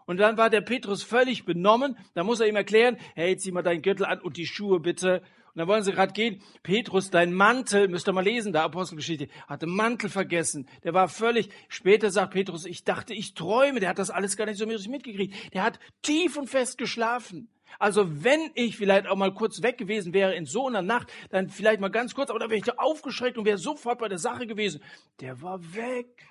und 0.06 0.18
dann 0.18 0.38
war 0.38 0.50
der 0.50 0.60
Petrus 0.60 1.02
völlig 1.02 1.44
benommen. 1.44 1.98
Da 2.14 2.22
muss 2.22 2.40
er 2.40 2.46
ihm 2.46 2.56
erklären, 2.56 2.96
hey, 3.14 3.36
zieh 3.36 3.50
mal 3.50 3.62
deinen 3.62 3.82
Gürtel 3.82 4.06
an 4.06 4.20
und 4.20 4.36
die 4.36 4.46
Schuhe 4.46 4.80
bitte. 4.80 5.22
Und 5.56 5.60
dann 5.60 5.68
wollen 5.68 5.82
sie 5.82 5.92
gerade 5.92 6.12
gehen. 6.12 6.42
Petrus, 6.62 7.08
dein 7.08 7.32
Mantel, 7.32 7.88
müsst 7.88 8.06
ihr 8.06 8.12
mal 8.12 8.22
lesen, 8.22 8.52
der 8.52 8.64
Apostelgeschichte, 8.64 9.28
hatte 9.46 9.66
Mantel 9.66 10.10
vergessen. 10.10 10.68
Der 10.84 10.92
war 10.92 11.08
völlig, 11.08 11.48
später 11.68 12.10
sagt 12.10 12.34
Petrus, 12.34 12.66
ich 12.66 12.84
dachte, 12.84 13.14
ich 13.14 13.32
träume. 13.32 13.80
Der 13.80 13.88
hat 13.88 13.98
das 13.98 14.10
alles 14.10 14.36
gar 14.36 14.44
nicht 14.44 14.58
so 14.58 14.66
mitgekriegt. 14.66 15.54
Der 15.54 15.62
hat 15.62 15.80
tief 16.02 16.36
und 16.36 16.50
fest 16.50 16.76
geschlafen. 16.76 17.48
Also 17.78 18.22
wenn 18.22 18.50
ich 18.54 18.76
vielleicht 18.76 19.06
auch 19.06 19.16
mal 19.16 19.32
kurz 19.32 19.62
weg 19.62 19.78
gewesen 19.78 20.12
wäre 20.12 20.34
in 20.34 20.44
so 20.44 20.66
einer 20.66 20.82
Nacht, 20.82 21.10
dann 21.30 21.48
vielleicht 21.48 21.80
mal 21.80 21.88
ganz 21.88 22.14
kurz, 22.14 22.28
aber 22.28 22.38
dann 22.38 22.50
wäre 22.50 22.58
ich 22.58 22.64
da 22.64 22.75
aufgeschreckt 22.76 23.38
und 23.38 23.46
wäre 23.46 23.56
sofort 23.56 23.98
bei 23.98 24.08
der 24.08 24.18
Sache 24.18 24.46
gewesen. 24.46 24.82
Der 25.20 25.40
war 25.40 25.75
weg. 25.75 26.26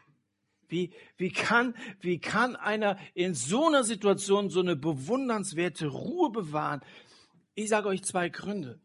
Wie, 0.68 0.92
wie, 1.18 1.32
kann, 1.32 1.74
wie 2.00 2.20
kann 2.20 2.56
einer 2.56 3.00
in 3.16 3.34
so 3.34 3.70
einer 3.70 3.84
Situation 3.84 4.52
so 4.52 4.60
eine 4.60 4.76
bewundernswerte 4.76 5.88
Ruhe 5.88 6.30
bewahren? 6.30 6.82
Ich 7.56 7.70
sage 7.70 7.88
euch 7.88 8.04
zwei 8.04 8.30
Gründe. 8.30 8.80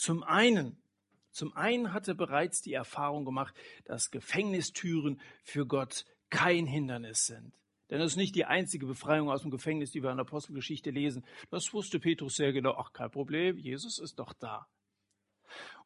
Zum 0.00 0.22
einen, 0.22 0.82
zum 1.30 1.54
einen 1.54 1.92
hat 1.92 2.08
er 2.08 2.14
bereits 2.14 2.62
die 2.62 2.72
Erfahrung 2.72 3.26
gemacht, 3.26 3.54
dass 3.84 4.10
Gefängnistüren 4.10 5.20
für 5.44 5.66
Gott 5.66 6.06
kein 6.30 6.66
Hindernis 6.66 7.26
sind. 7.26 7.52
Denn 7.90 7.98
das 7.98 8.12
ist 8.12 8.16
nicht 8.16 8.34
die 8.34 8.46
einzige 8.46 8.86
Befreiung 8.86 9.28
aus 9.28 9.42
dem 9.42 9.50
Gefängnis, 9.50 9.90
die 9.90 10.02
wir 10.02 10.10
in 10.10 10.16
der 10.16 10.24
Apostelgeschichte 10.24 10.90
lesen. 10.90 11.22
Das 11.50 11.74
wusste 11.74 12.00
Petrus 12.00 12.36
sehr 12.36 12.54
genau. 12.54 12.76
Ach, 12.78 12.94
kein 12.94 13.10
Problem, 13.10 13.58
Jesus 13.58 13.98
ist 13.98 14.18
doch 14.18 14.32
da. 14.32 14.68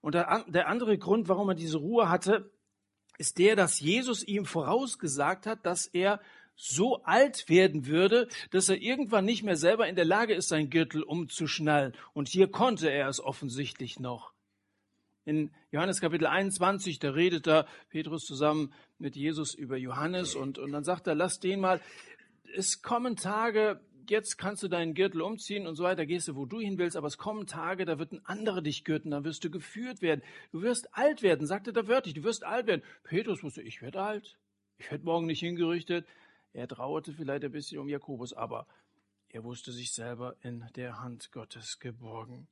Und 0.00 0.14
der, 0.14 0.44
der 0.46 0.68
andere 0.68 0.96
Grund, 0.96 1.26
warum 1.28 1.48
er 1.48 1.56
diese 1.56 1.78
Ruhe 1.78 2.08
hatte, 2.08 2.52
ist 3.18 3.38
der, 3.38 3.56
dass 3.56 3.80
Jesus 3.80 4.22
ihm 4.22 4.44
vorausgesagt 4.44 5.44
hat, 5.44 5.66
dass 5.66 5.88
er 5.88 6.20
so 6.56 7.02
alt 7.02 7.48
werden 7.48 7.86
würde, 7.86 8.28
dass 8.50 8.68
er 8.68 8.80
irgendwann 8.80 9.24
nicht 9.24 9.42
mehr 9.42 9.56
selber 9.56 9.88
in 9.88 9.96
der 9.96 10.04
Lage 10.04 10.34
ist, 10.34 10.48
sein 10.48 10.70
Gürtel 10.70 11.02
umzuschnallen. 11.02 11.94
Und 12.12 12.28
hier 12.28 12.48
konnte 12.48 12.90
er 12.90 13.08
es 13.08 13.20
offensichtlich 13.20 13.98
noch. 13.98 14.32
In 15.24 15.50
Johannes 15.70 16.00
Kapitel 16.00 16.26
21, 16.26 16.98
da 16.98 17.10
redet 17.10 17.46
da 17.46 17.66
Petrus 17.88 18.24
zusammen 18.24 18.74
mit 18.98 19.16
Jesus 19.16 19.54
über 19.54 19.76
Johannes 19.76 20.34
und, 20.34 20.58
und 20.58 20.70
dann 20.72 20.84
sagt 20.84 21.06
er, 21.06 21.14
lass 21.14 21.40
den 21.40 21.60
mal, 21.60 21.80
es 22.54 22.82
kommen 22.82 23.16
Tage, 23.16 23.80
jetzt 24.08 24.36
kannst 24.36 24.62
du 24.62 24.68
deinen 24.68 24.94
Gürtel 24.94 25.22
umziehen 25.22 25.66
und 25.66 25.76
so 25.76 25.84
weiter, 25.84 26.04
gehst 26.04 26.28
du, 26.28 26.36
wo 26.36 26.44
du 26.44 26.60
hin 26.60 26.78
willst, 26.78 26.96
aber 26.96 27.06
es 27.06 27.16
kommen 27.16 27.46
Tage, 27.46 27.86
da 27.86 27.98
wird 27.98 28.12
ein 28.12 28.24
anderer 28.24 28.60
dich 28.60 28.84
gürten, 28.84 29.10
dann 29.10 29.24
wirst 29.24 29.42
du 29.44 29.50
geführt 29.50 30.02
werden. 30.02 30.22
Du 30.52 30.60
wirst 30.60 30.94
alt 30.94 31.22
werden, 31.22 31.46
sagte 31.46 31.72
er 31.74 31.88
wörtlich, 31.88 32.14
du 32.14 32.22
wirst 32.22 32.44
alt 32.44 32.66
werden. 32.66 32.82
Petrus 33.02 33.42
wusste, 33.42 33.62
ich 33.62 33.80
werde 33.80 34.02
alt. 34.02 34.38
Ich 34.78 34.90
werde 34.90 35.04
morgen 35.04 35.26
nicht 35.26 35.40
hingerichtet. 35.40 36.06
Er 36.54 36.68
trauerte 36.68 37.12
vielleicht 37.12 37.44
ein 37.44 37.50
bisschen 37.50 37.80
um 37.80 37.88
Jakobus, 37.88 38.32
aber 38.32 38.66
er 39.28 39.42
wusste 39.42 39.72
sich 39.72 39.92
selber 39.92 40.36
in 40.42 40.64
der 40.76 41.00
Hand 41.00 41.32
Gottes 41.32 41.80
geborgen. 41.80 42.46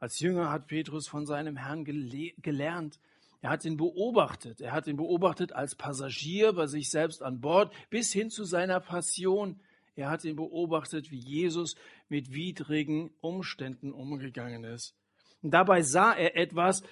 Als 0.00 0.18
Jünger 0.18 0.50
hat 0.50 0.66
Petrus 0.66 1.06
von 1.06 1.26
seinem 1.26 1.56
Herrn 1.56 1.84
gelernt. 1.84 2.98
Er 3.40 3.50
hat 3.50 3.64
ihn 3.64 3.76
beobachtet. 3.76 4.60
Er 4.60 4.72
hat 4.72 4.88
ihn 4.88 4.96
beobachtet 4.96 5.52
als 5.52 5.76
Passagier 5.76 6.52
bei 6.52 6.66
sich 6.66 6.90
selbst 6.90 7.22
an 7.22 7.40
Bord 7.40 7.72
bis 7.88 8.12
hin 8.12 8.30
zu 8.30 8.44
seiner 8.44 8.80
Passion. 8.80 9.60
Er 9.94 10.10
hat 10.10 10.24
ihn 10.24 10.34
beobachtet, 10.36 11.12
wie 11.12 11.18
Jesus 11.18 11.76
mit 12.08 12.32
widrigen 12.32 13.10
Umständen 13.20 13.92
umgegangen 13.92 14.64
ist. 14.64 14.96
Und 15.42 15.52
dabei 15.52 15.82
sah 15.82 16.12
er 16.12 16.36
etwas, 16.36 16.82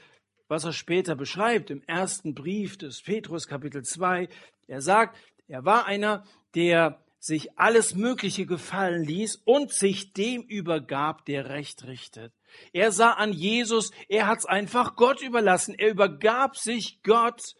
was 0.47 0.65
er 0.65 0.73
später 0.73 1.17
beschreibt 1.17 1.71
im 1.71 1.83
ersten 1.83 2.35
Brief 2.35 2.79
des 2.79 3.03
Petrus 3.03 3.49
Kapitel 3.49 3.83
2. 3.83 4.29
Er 4.69 4.81
sagt, 4.81 5.19
er 5.49 5.64
war 5.64 5.87
einer, 5.87 6.25
der 6.55 7.02
sich 7.19 7.59
alles 7.59 7.95
Mögliche 7.95 8.47
gefallen 8.47 9.02
ließ 9.02 9.37
und 9.45 9.73
sich 9.73 10.12
dem 10.12 10.43
übergab, 10.43 11.25
der 11.25 11.49
Recht 11.49 11.85
richtet. 11.85 12.33
Er 12.73 12.93
sah 12.93 13.12
an 13.12 13.33
Jesus, 13.33 13.90
er 14.09 14.26
hat 14.26 14.38
es 14.38 14.47
einfach 14.47 14.95
Gott 14.95 15.21
überlassen. 15.21 15.75
Er 15.75 15.90
übergab 15.90 16.57
sich 16.57 17.02
Gott 17.02 17.55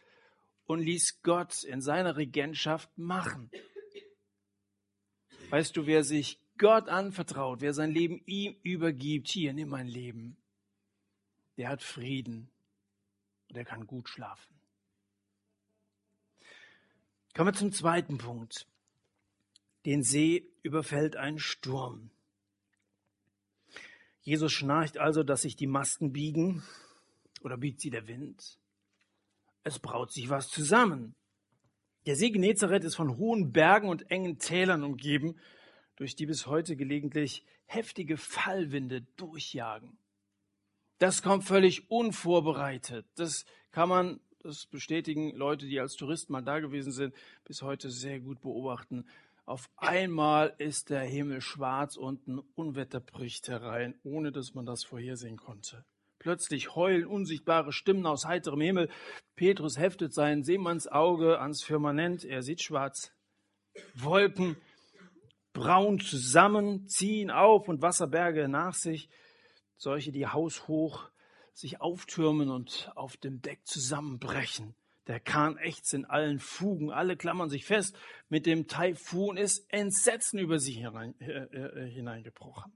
und 0.66 0.80
ließ 0.80 1.23
Gott 1.23 1.64
in 1.64 1.80
seiner 1.80 2.16
Regentschaft 2.16 2.97
machen. 2.97 3.50
Weißt 5.50 5.76
du, 5.76 5.87
wer 5.87 6.04
sich 6.04 6.40
Gott 6.59 6.88
anvertraut, 6.88 7.61
wer 7.61 7.73
sein 7.73 7.90
Leben 7.90 8.21
ihm 8.26 8.57
übergibt, 8.62 9.28
hier, 9.28 9.52
nimm 9.52 9.71
mein 9.71 9.87
Leben, 9.87 10.37
der 11.57 11.68
hat 11.68 11.83
Frieden 11.83 12.50
und 13.49 13.57
der 13.57 13.64
kann 13.64 13.87
gut 13.87 14.09
schlafen. 14.09 14.57
Kommen 17.38 17.54
wir 17.54 17.57
zum 17.57 17.71
zweiten 17.71 18.18
Punkt. 18.18 18.66
Den 19.87 20.02
See 20.02 20.50
überfällt 20.64 21.14
ein 21.14 21.38
Sturm. 21.38 22.11
Jesus 24.23 24.50
schnarcht 24.50 24.99
also, 24.99 25.23
dass 25.23 25.42
sich 25.42 25.54
die 25.54 25.68
Masten 25.68 26.12
biegen 26.12 26.64
oder 27.42 27.57
biegt 27.57 27.80
sie 27.80 27.90
der 27.90 28.09
Wind. 28.09 28.59
Es 29.62 29.78
braut 29.78 30.11
sich 30.11 30.28
was 30.30 30.49
zusammen. 30.49 31.14
Der 32.07 32.16
See 32.16 32.30
Genezareth 32.30 32.83
ist 32.83 32.97
von 32.97 33.18
hohen 33.18 33.52
Bergen 33.52 33.88
und 33.88 34.11
engen 34.11 34.40
Tälern 34.40 34.83
umgeben, 34.83 35.38
durch 35.95 36.16
die 36.16 36.26
bis 36.26 36.49
heute 36.49 36.75
gelegentlich 36.75 37.45
heftige 37.66 38.16
Fallwinde 38.16 39.02
durchjagen. 39.16 39.97
Das 40.99 41.23
kommt 41.23 41.45
völlig 41.45 41.88
unvorbereitet. 41.88 43.07
Das 43.14 43.45
kann 43.71 43.88
man, 43.88 44.18
das 44.49 44.64
bestätigen 44.64 45.37
Leute, 45.37 45.67
die 45.67 45.78
als 45.78 45.95
Touristen 45.95 46.33
mal 46.33 46.43
da 46.43 46.59
gewesen 46.59 46.90
sind, 46.90 47.14
bis 47.45 47.61
heute 47.61 47.90
sehr 47.90 48.19
gut 48.19 48.40
beobachten. 48.40 49.05
Auf 49.45 49.69
einmal 49.76 50.55
ist 50.57 50.88
der 50.88 51.02
Himmel 51.02 51.43
schwarz 51.43 51.97
und 51.97 52.26
ein 52.26 52.40
Unwetter 52.55 52.99
bricht 52.99 53.49
herein, 53.49 53.95
ohne 54.05 54.33
dass 54.33 54.55
man 54.55 54.64
das 54.64 54.85
vorhersehen 54.85 55.37
konnte. 55.37 55.85
Plötzlich 56.19 56.75
heulen 56.75 57.07
unsichtbare 57.07 57.73
Stimmen 57.73 58.07
aus 58.07 58.25
heiterem 58.25 58.62
Himmel. 58.62 58.88
Petrus 59.37 59.78
heftet 59.78 60.14
sein 60.14 60.43
Seemannsauge 60.43 61.38
ans 61.40 61.62
Firmament. 61.62 62.25
Er 62.25 62.43
sieht 62.43 62.62
schwarz. 62.62 63.12
Wolken 63.95 64.57
braun 65.52 66.00
zusammen, 66.00 66.88
ziehen 66.88 67.31
auf 67.31 67.69
und 67.69 67.83
Wasserberge 67.83 68.49
nach 68.49 68.75
sich. 68.75 69.11
Solche, 69.76 70.11
die 70.11 70.26
haushoch 70.26 71.11
sich 71.58 71.80
auftürmen 71.80 72.50
und 72.50 72.92
auf 72.94 73.16
dem 73.16 73.42
Deck 73.42 73.66
zusammenbrechen. 73.66 74.76
Der 75.08 75.18
Kahn 75.18 75.56
ächzt 75.56 75.92
in 75.92 76.04
allen 76.04 76.38
Fugen, 76.38 76.92
alle 76.92 77.16
klammern 77.16 77.50
sich 77.50 77.64
fest. 77.64 77.98
Mit 78.28 78.46
dem 78.46 78.68
Taifun 78.68 79.36
ist 79.36 79.64
Entsetzen 79.72 80.38
über 80.38 80.60
sie 80.60 80.74
hinein, 80.74 81.18
äh, 81.20 81.32
äh, 81.32 81.90
hineingebrochen. 81.90 82.72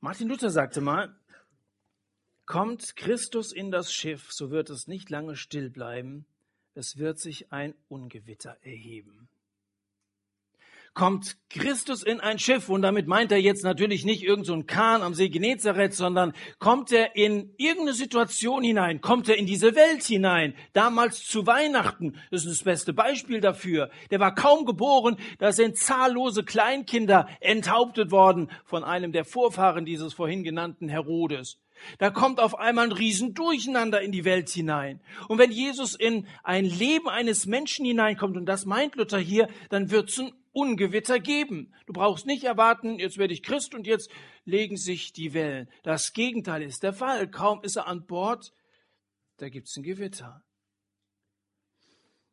Martin 0.00 0.28
Luther 0.28 0.50
sagte 0.50 0.80
mal, 0.80 1.14
Kommt 2.46 2.96
Christus 2.96 3.52
in 3.52 3.70
das 3.70 3.92
Schiff, 3.92 4.32
so 4.32 4.50
wird 4.50 4.68
es 4.68 4.86
nicht 4.86 5.08
lange 5.08 5.36
still 5.36 5.70
bleiben, 5.70 6.26
es 6.74 6.98
wird 6.98 7.18
sich 7.18 7.52
ein 7.52 7.74
Ungewitter 7.88 8.58
erheben 8.62 9.28
kommt 10.94 11.36
Christus 11.50 12.02
in 12.04 12.20
ein 12.20 12.38
Schiff 12.38 12.68
und 12.68 12.82
damit 12.82 13.08
meint 13.08 13.32
er 13.32 13.40
jetzt 13.40 13.64
natürlich 13.64 14.04
nicht 14.04 14.22
irgendein 14.22 14.60
so 14.60 14.66
Kahn 14.66 15.02
am 15.02 15.12
See 15.12 15.28
Genezareth, 15.28 15.92
sondern 15.92 16.32
kommt 16.60 16.92
er 16.92 17.16
in 17.16 17.52
irgendeine 17.58 17.94
Situation 17.94 18.62
hinein, 18.62 19.00
kommt 19.00 19.28
er 19.28 19.36
in 19.36 19.46
diese 19.46 19.74
Welt 19.74 20.04
hinein, 20.04 20.54
damals 20.72 21.26
zu 21.26 21.46
Weihnachten, 21.46 22.16
das 22.30 22.44
ist 22.44 22.60
das 22.60 22.64
beste 22.64 22.92
Beispiel 22.92 23.40
dafür. 23.40 23.90
Der 24.10 24.20
war 24.20 24.34
kaum 24.34 24.64
geboren, 24.66 25.16
da 25.38 25.52
sind 25.52 25.76
zahllose 25.76 26.44
Kleinkinder 26.44 27.28
enthauptet 27.40 28.12
worden 28.12 28.50
von 28.64 28.84
einem 28.84 29.12
der 29.12 29.24
Vorfahren 29.24 29.84
dieses 29.84 30.14
vorhin 30.14 30.44
genannten 30.44 30.88
Herodes. 30.88 31.58
Da 31.98 32.10
kommt 32.10 32.40
auf 32.40 32.58
einmal 32.58 32.86
ein 32.86 32.92
Riesendurcheinander 32.92 34.00
in 34.00 34.12
die 34.12 34.24
Welt 34.24 34.48
hinein. 34.48 35.00
Und 35.28 35.38
wenn 35.38 35.50
Jesus 35.50 35.94
in 35.94 36.26
ein 36.44 36.64
Leben 36.64 37.08
eines 37.08 37.46
Menschen 37.46 37.84
hineinkommt, 37.84 38.36
und 38.36 38.46
das 38.46 38.64
meint 38.64 38.94
Luther 38.94 39.18
hier, 39.18 39.48
dann 39.70 39.90
wird 39.90 40.08
es 40.08 40.20
ein 40.20 40.32
Ungewitter 40.54 41.18
geben. 41.18 41.74
Du 41.86 41.92
brauchst 41.92 42.26
nicht 42.26 42.44
erwarten, 42.44 42.98
jetzt 42.98 43.18
werde 43.18 43.34
ich 43.34 43.42
Christ 43.42 43.74
und 43.74 43.86
jetzt 43.86 44.10
legen 44.44 44.76
sich 44.76 45.12
die 45.12 45.34
Wellen. 45.34 45.68
Das 45.82 46.12
Gegenteil 46.12 46.62
ist 46.62 46.82
der 46.82 46.92
Fall. 46.92 47.28
Kaum 47.28 47.62
ist 47.62 47.76
er 47.76 47.86
an 47.86 48.06
Bord, 48.06 48.52
da 49.36 49.48
gibt 49.48 49.68
es 49.68 49.76
ein 49.76 49.82
Gewitter. 49.82 50.42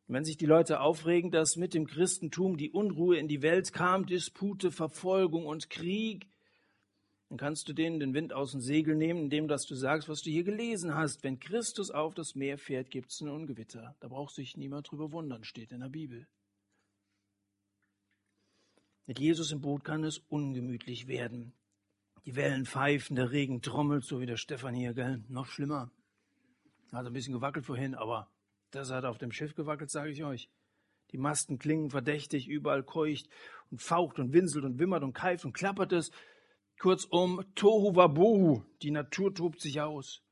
wenn 0.06 0.24
sich 0.24 0.36
die 0.36 0.46
Leute 0.46 0.80
aufregen, 0.80 1.30
dass 1.30 1.56
mit 1.56 1.72
dem 1.72 1.86
Christentum 1.86 2.58
die 2.58 2.70
Unruhe 2.70 3.16
in 3.16 3.28
die 3.28 3.40
Welt 3.40 3.72
kam, 3.72 4.04
Dispute, 4.04 4.70
Verfolgung 4.70 5.46
und 5.46 5.70
Krieg, 5.70 6.26
dann 7.30 7.38
kannst 7.38 7.66
du 7.66 7.72
denen 7.72 7.98
den 7.98 8.12
Wind 8.12 8.34
aus 8.34 8.52
dem 8.52 8.60
Segel 8.60 8.94
nehmen, 8.94 9.22
indem 9.22 9.48
dass 9.48 9.64
du 9.64 9.74
sagst, 9.74 10.06
was 10.10 10.20
du 10.20 10.28
hier 10.28 10.44
gelesen 10.44 10.94
hast. 10.94 11.24
Wenn 11.24 11.40
Christus 11.40 11.90
auf 11.90 12.12
das 12.12 12.34
Meer 12.34 12.58
fährt, 12.58 12.90
gibt 12.90 13.10
es 13.10 13.22
ein 13.22 13.30
Ungewitter. 13.30 13.96
Da 14.00 14.08
braucht 14.08 14.34
sich 14.34 14.58
niemand 14.58 14.90
drüber 14.90 15.12
wundern, 15.12 15.42
steht 15.42 15.72
in 15.72 15.80
der 15.80 15.88
Bibel. 15.88 16.28
Mit 19.06 19.18
Jesus 19.18 19.50
im 19.50 19.60
Boot 19.60 19.84
kann 19.84 20.04
es 20.04 20.18
ungemütlich 20.28 21.08
werden. 21.08 21.52
Die 22.24 22.36
Wellen 22.36 22.66
pfeifen, 22.66 23.16
der 23.16 23.32
Regen 23.32 23.60
trommelt, 23.60 24.04
so 24.04 24.20
wie 24.20 24.26
der 24.26 24.36
Stefan 24.36 24.74
hier, 24.74 24.94
gell? 24.94 25.24
Noch 25.28 25.46
schlimmer. 25.46 25.90
Hat 26.92 27.06
ein 27.06 27.12
bisschen 27.12 27.34
gewackelt 27.34 27.66
vorhin, 27.66 27.96
aber 27.96 28.30
das 28.70 28.90
hat 28.90 29.04
auf 29.04 29.18
dem 29.18 29.32
Schiff 29.32 29.54
gewackelt, 29.54 29.90
sage 29.90 30.10
ich 30.10 30.22
euch. 30.22 30.48
Die 31.10 31.18
Masten 31.18 31.58
klingen 31.58 31.90
verdächtig, 31.90 32.46
überall 32.48 32.84
keucht 32.84 33.28
und 33.70 33.82
faucht 33.82 34.18
und 34.18 34.32
winselt 34.32 34.64
und 34.64 34.78
wimmert 34.78 35.02
und 35.02 35.14
keift 35.14 35.44
und 35.44 35.52
klappert 35.52 35.92
es. 35.92 36.10
Kurzum, 36.78 37.44
Tohu 37.54 37.94
Wabohu, 37.96 38.62
die 38.82 38.90
Natur 38.92 39.34
tobt 39.34 39.60
sich 39.60 39.80
aus. 39.80 40.22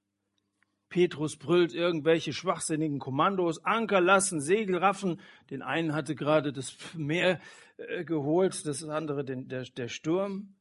Petrus 0.90 1.37
brüllt 1.37 1.73
irgendwelche 1.73 2.32
schwachsinnigen 2.32 2.99
Kommandos, 2.99 3.64
Anker 3.64 4.00
lassen, 4.00 4.40
Segel 4.40 4.76
raffen. 4.76 5.20
Den 5.49 5.62
einen 5.62 5.94
hatte 5.94 6.14
gerade 6.14 6.52
das 6.52 6.76
Meer 6.94 7.40
äh, 7.78 8.04
geholt, 8.04 8.66
das 8.66 8.85
andere 8.85 9.25
den, 9.25 9.49
der, 9.49 9.62
der 9.64 9.88
Sturm. 9.88 10.54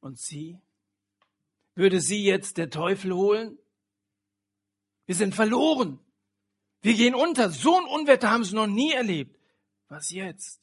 Und 0.00 0.18
sie? 0.18 0.58
Würde 1.74 2.00
sie 2.00 2.24
jetzt 2.24 2.56
der 2.58 2.70
Teufel 2.70 3.12
holen? 3.12 3.58
Wir 5.06 5.16
sind 5.16 5.34
verloren. 5.34 5.98
Wir 6.80 6.94
gehen 6.94 7.14
unter. 7.14 7.50
So 7.50 7.76
ein 7.76 7.86
Unwetter 7.86 8.30
haben 8.30 8.44
sie 8.44 8.54
noch 8.54 8.66
nie 8.68 8.92
erlebt. 8.92 9.36
Was 9.88 10.10
jetzt? 10.10 10.62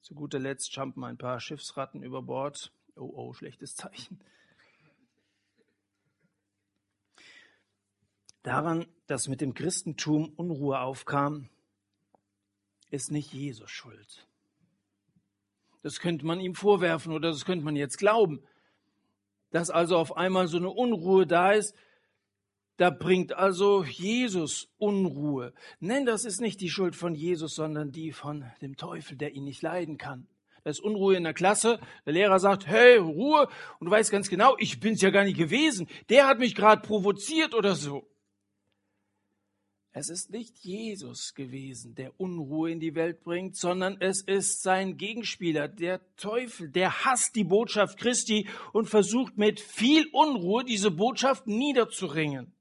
Zu 0.00 0.14
guter 0.14 0.38
Letzt 0.38 0.74
jumpen 0.74 1.02
ein 1.02 1.18
paar 1.18 1.40
Schiffsratten 1.40 2.02
über 2.02 2.22
Bord. 2.22 2.72
Oh, 2.94 3.10
oh, 3.14 3.32
schlechtes 3.32 3.74
Zeichen. 3.74 4.20
Daran, 8.48 8.86
dass 9.08 9.28
mit 9.28 9.42
dem 9.42 9.52
Christentum 9.52 10.32
Unruhe 10.34 10.80
aufkam, 10.80 11.50
ist 12.90 13.12
nicht 13.12 13.30
Jesus 13.34 13.70
schuld. 13.70 14.26
Das 15.82 16.00
könnte 16.00 16.24
man 16.24 16.40
ihm 16.40 16.54
vorwerfen 16.54 17.12
oder 17.12 17.28
das 17.28 17.44
könnte 17.44 17.66
man 17.66 17.76
jetzt 17.76 17.98
glauben. 17.98 18.42
Dass 19.50 19.68
also 19.68 19.98
auf 19.98 20.16
einmal 20.16 20.48
so 20.48 20.56
eine 20.56 20.70
Unruhe 20.70 21.26
da 21.26 21.52
ist, 21.52 21.74
da 22.78 22.88
bringt 22.88 23.34
also 23.34 23.84
Jesus 23.84 24.70
Unruhe. 24.78 25.52
Nein, 25.78 26.06
das 26.06 26.24
ist 26.24 26.40
nicht 26.40 26.62
die 26.62 26.70
Schuld 26.70 26.96
von 26.96 27.14
Jesus, 27.14 27.54
sondern 27.54 27.92
die 27.92 28.12
von 28.12 28.50
dem 28.62 28.78
Teufel, 28.78 29.18
der 29.18 29.34
ihn 29.34 29.44
nicht 29.44 29.60
leiden 29.60 29.98
kann. 29.98 30.26
Da 30.64 30.70
ist 30.70 30.80
Unruhe 30.80 31.16
in 31.16 31.24
der 31.24 31.34
Klasse. 31.34 31.80
Der 32.06 32.14
Lehrer 32.14 32.38
sagt, 32.38 32.66
hey, 32.66 32.96
Ruhe. 32.96 33.46
Und 33.78 33.84
du 33.84 33.90
weißt 33.90 34.10
ganz 34.10 34.30
genau, 34.30 34.56
ich 34.56 34.80
bin's 34.80 35.02
ja 35.02 35.10
gar 35.10 35.24
nicht 35.24 35.36
gewesen. 35.36 35.86
Der 36.08 36.26
hat 36.26 36.38
mich 36.38 36.54
gerade 36.54 36.80
provoziert 36.80 37.54
oder 37.54 37.74
so. 37.74 38.08
Es 40.00 40.10
ist 40.10 40.30
nicht 40.30 40.56
Jesus 40.60 41.34
gewesen, 41.34 41.96
der 41.96 42.12
Unruhe 42.20 42.70
in 42.70 42.78
die 42.78 42.94
Welt 42.94 43.24
bringt, 43.24 43.56
sondern 43.56 43.96
es 43.98 44.22
ist 44.22 44.62
sein 44.62 44.96
Gegenspieler, 44.96 45.66
der 45.66 46.00
Teufel, 46.14 46.68
der 46.68 47.04
hasst 47.04 47.34
die 47.34 47.42
Botschaft 47.42 47.98
Christi 47.98 48.46
und 48.72 48.88
versucht 48.88 49.36
mit 49.38 49.58
viel 49.58 50.06
Unruhe 50.12 50.62
diese 50.62 50.92
Botschaft 50.92 51.48
niederzuringen. 51.48 52.52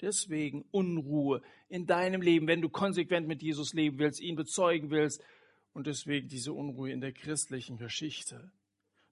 Deswegen 0.00 0.64
Unruhe 0.72 1.42
in 1.68 1.86
deinem 1.86 2.20
Leben, 2.20 2.48
wenn 2.48 2.60
du 2.60 2.68
konsequent 2.68 3.28
mit 3.28 3.40
Jesus 3.40 3.72
leben 3.72 4.00
willst, 4.00 4.20
ihn 4.20 4.34
bezeugen 4.34 4.90
willst 4.90 5.22
und 5.74 5.86
deswegen 5.86 6.26
diese 6.26 6.52
Unruhe 6.52 6.90
in 6.90 7.00
der 7.00 7.12
christlichen 7.12 7.76
Geschichte. 7.76 8.50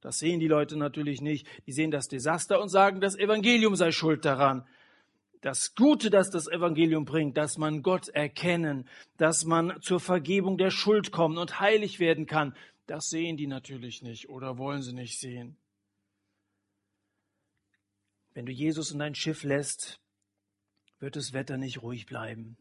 Das 0.01 0.19
sehen 0.19 0.41
die 0.41 0.49
Leute 0.49 0.77
natürlich 0.77 1.21
nicht. 1.21 1.47
Die 1.69 1.73
sehen 1.73 1.93
das 1.93 2.09
Desaster 2.09 2.61
und 2.61 2.71
sagen, 2.71 3.01
das 3.01 3.17
Evangelium 3.17 3.77
sei 3.77 3.93
schuld 3.93 4.25
daran 4.25 4.67
das 5.43 5.75
Gute, 5.75 6.09
das 6.09 6.31
das 6.31 6.47
Evangelium 6.47 7.05
bringt, 7.05 7.37
dass 7.37 7.59
man 7.59 7.83
Gott 7.83 8.09
erkennen, 8.09 8.89
dass 9.19 9.45
man 9.45 9.81
zur 9.83 10.01
Vergebung 10.01 10.57
der 10.57 10.71
Schuld 10.71 11.11
kommen 11.11 11.37
und 11.37 11.61
heilig 11.61 11.99
werden 11.99 12.27
kann, 12.27 12.57
das 12.87 13.09
sehen 13.09 13.37
die 13.37 13.49
natürlich 13.49 14.03
nicht 14.03 14.29
oder 14.29 14.57
wollen 14.57 14.83
sie 14.83 14.93
nicht 14.93 15.19
sehen. 15.19 15.57
Wenn 18.35 18.47
du 18.47 18.53
Jesus 18.53 18.93
in 18.93 19.01
dein 19.01 19.15
Schiff 19.15 19.43
lässt, 19.43 20.01
wird 21.01 21.17
das 21.17 21.33
Wetter 21.33 21.59
nicht 21.59 21.83
ruhig 21.83 22.07
bleiben. 22.07 22.57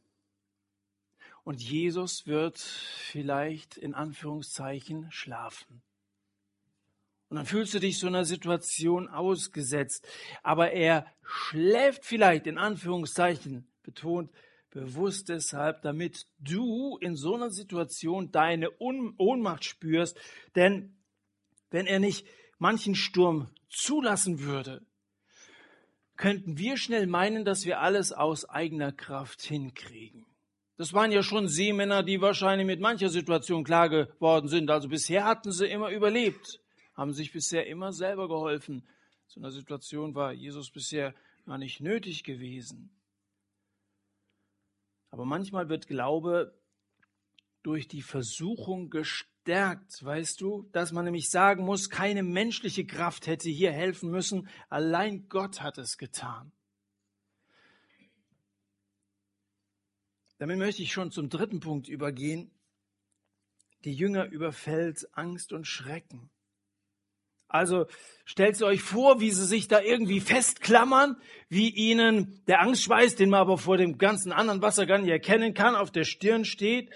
Und 1.43 1.61
Jesus 1.61 2.25
wird 2.25 2.57
vielleicht 2.57 3.77
in 3.77 3.93
Anführungszeichen 3.93 5.11
schlafen. 5.11 5.81
Und 7.31 7.37
dann 7.37 7.45
fühlst 7.45 7.73
du 7.73 7.79
dich 7.79 7.97
so 7.97 8.07
einer 8.07 8.25
Situation 8.25 9.07
ausgesetzt. 9.07 10.05
Aber 10.43 10.71
er 10.71 11.05
schläft 11.23 12.03
vielleicht 12.03 12.45
in 12.45 12.57
Anführungszeichen 12.57 13.71
betont 13.83 14.29
bewusst 14.69 15.29
deshalb, 15.29 15.81
damit 15.81 16.27
du 16.39 16.97
in 16.97 17.15
so 17.15 17.35
einer 17.35 17.49
Situation 17.49 18.33
deine 18.33 18.69
Ohnmacht 18.79 19.63
spürst. 19.63 20.19
Denn 20.57 20.97
wenn 21.69 21.87
er 21.87 21.99
nicht 21.99 22.27
manchen 22.57 22.95
Sturm 22.95 23.47
zulassen 23.69 24.41
würde, 24.41 24.85
könnten 26.17 26.57
wir 26.57 26.75
schnell 26.75 27.07
meinen, 27.07 27.45
dass 27.45 27.65
wir 27.65 27.79
alles 27.79 28.11
aus 28.11 28.43
eigener 28.43 28.91
Kraft 28.91 29.41
hinkriegen. 29.41 30.25
Das 30.75 30.91
waren 30.91 31.13
ja 31.13 31.23
schon 31.23 31.47
Seemänner, 31.47 32.03
die 32.03 32.19
wahrscheinlich 32.19 32.67
mit 32.67 32.81
mancher 32.81 33.07
Situation 33.07 33.63
klar 33.63 33.87
geworden 33.87 34.49
sind. 34.49 34.69
Also 34.69 34.89
bisher 34.89 35.23
hatten 35.23 35.53
sie 35.53 35.67
immer 35.67 35.91
überlebt 35.91 36.60
haben 36.93 37.13
sich 37.13 37.31
bisher 37.31 37.67
immer 37.67 37.93
selber 37.93 38.27
geholfen. 38.27 38.87
So 39.27 39.39
einer 39.39 39.51
Situation 39.51 40.15
war 40.15 40.33
Jesus 40.33 40.71
bisher 40.71 41.13
gar 41.45 41.57
nicht 41.57 41.79
nötig 41.79 42.23
gewesen. 42.23 42.89
Aber 45.09 45.25
manchmal 45.25 45.69
wird 45.69 45.87
Glaube 45.87 46.57
durch 47.63 47.87
die 47.87 48.01
Versuchung 48.01 48.89
gestärkt, 48.89 50.03
weißt 50.03 50.41
du, 50.41 50.67
dass 50.71 50.91
man 50.91 51.05
nämlich 51.05 51.29
sagen 51.29 51.63
muss, 51.63 51.89
keine 51.89 52.23
menschliche 52.23 52.85
Kraft 52.85 53.27
hätte 53.27 53.49
hier 53.49 53.71
helfen 53.71 54.09
müssen, 54.09 54.47
allein 54.69 55.27
Gott 55.29 55.61
hat 55.61 55.77
es 55.77 55.97
getan. 55.97 56.51
Damit 60.37 60.57
möchte 60.57 60.81
ich 60.81 60.91
schon 60.91 61.11
zum 61.11 61.29
dritten 61.29 61.59
Punkt 61.59 61.87
übergehen. 61.87 62.49
Die 63.83 63.93
Jünger 63.93 64.25
überfällt 64.25 65.07
Angst 65.11 65.53
und 65.53 65.67
Schrecken. 65.67 66.31
Also 67.51 67.85
stellt 68.23 68.55
sie 68.55 68.65
euch 68.65 68.81
vor, 68.81 69.19
wie 69.19 69.29
sie 69.29 69.45
sich 69.45 69.67
da 69.67 69.81
irgendwie 69.81 70.21
festklammern, 70.21 71.17
wie 71.49 71.69
ihnen 71.69 72.41
der 72.47 72.61
Angstschweiß, 72.61 73.17
den 73.17 73.29
man 73.29 73.41
aber 73.41 73.57
vor 73.57 73.75
dem 73.75 73.97
ganzen 73.97 74.31
anderen 74.31 74.61
Wasser 74.61 74.85
gar 74.85 74.99
nicht 74.99 75.09
erkennen 75.09 75.53
kann, 75.53 75.75
auf 75.75 75.91
der 75.91 76.05
Stirn 76.05 76.45
steht. 76.45 76.89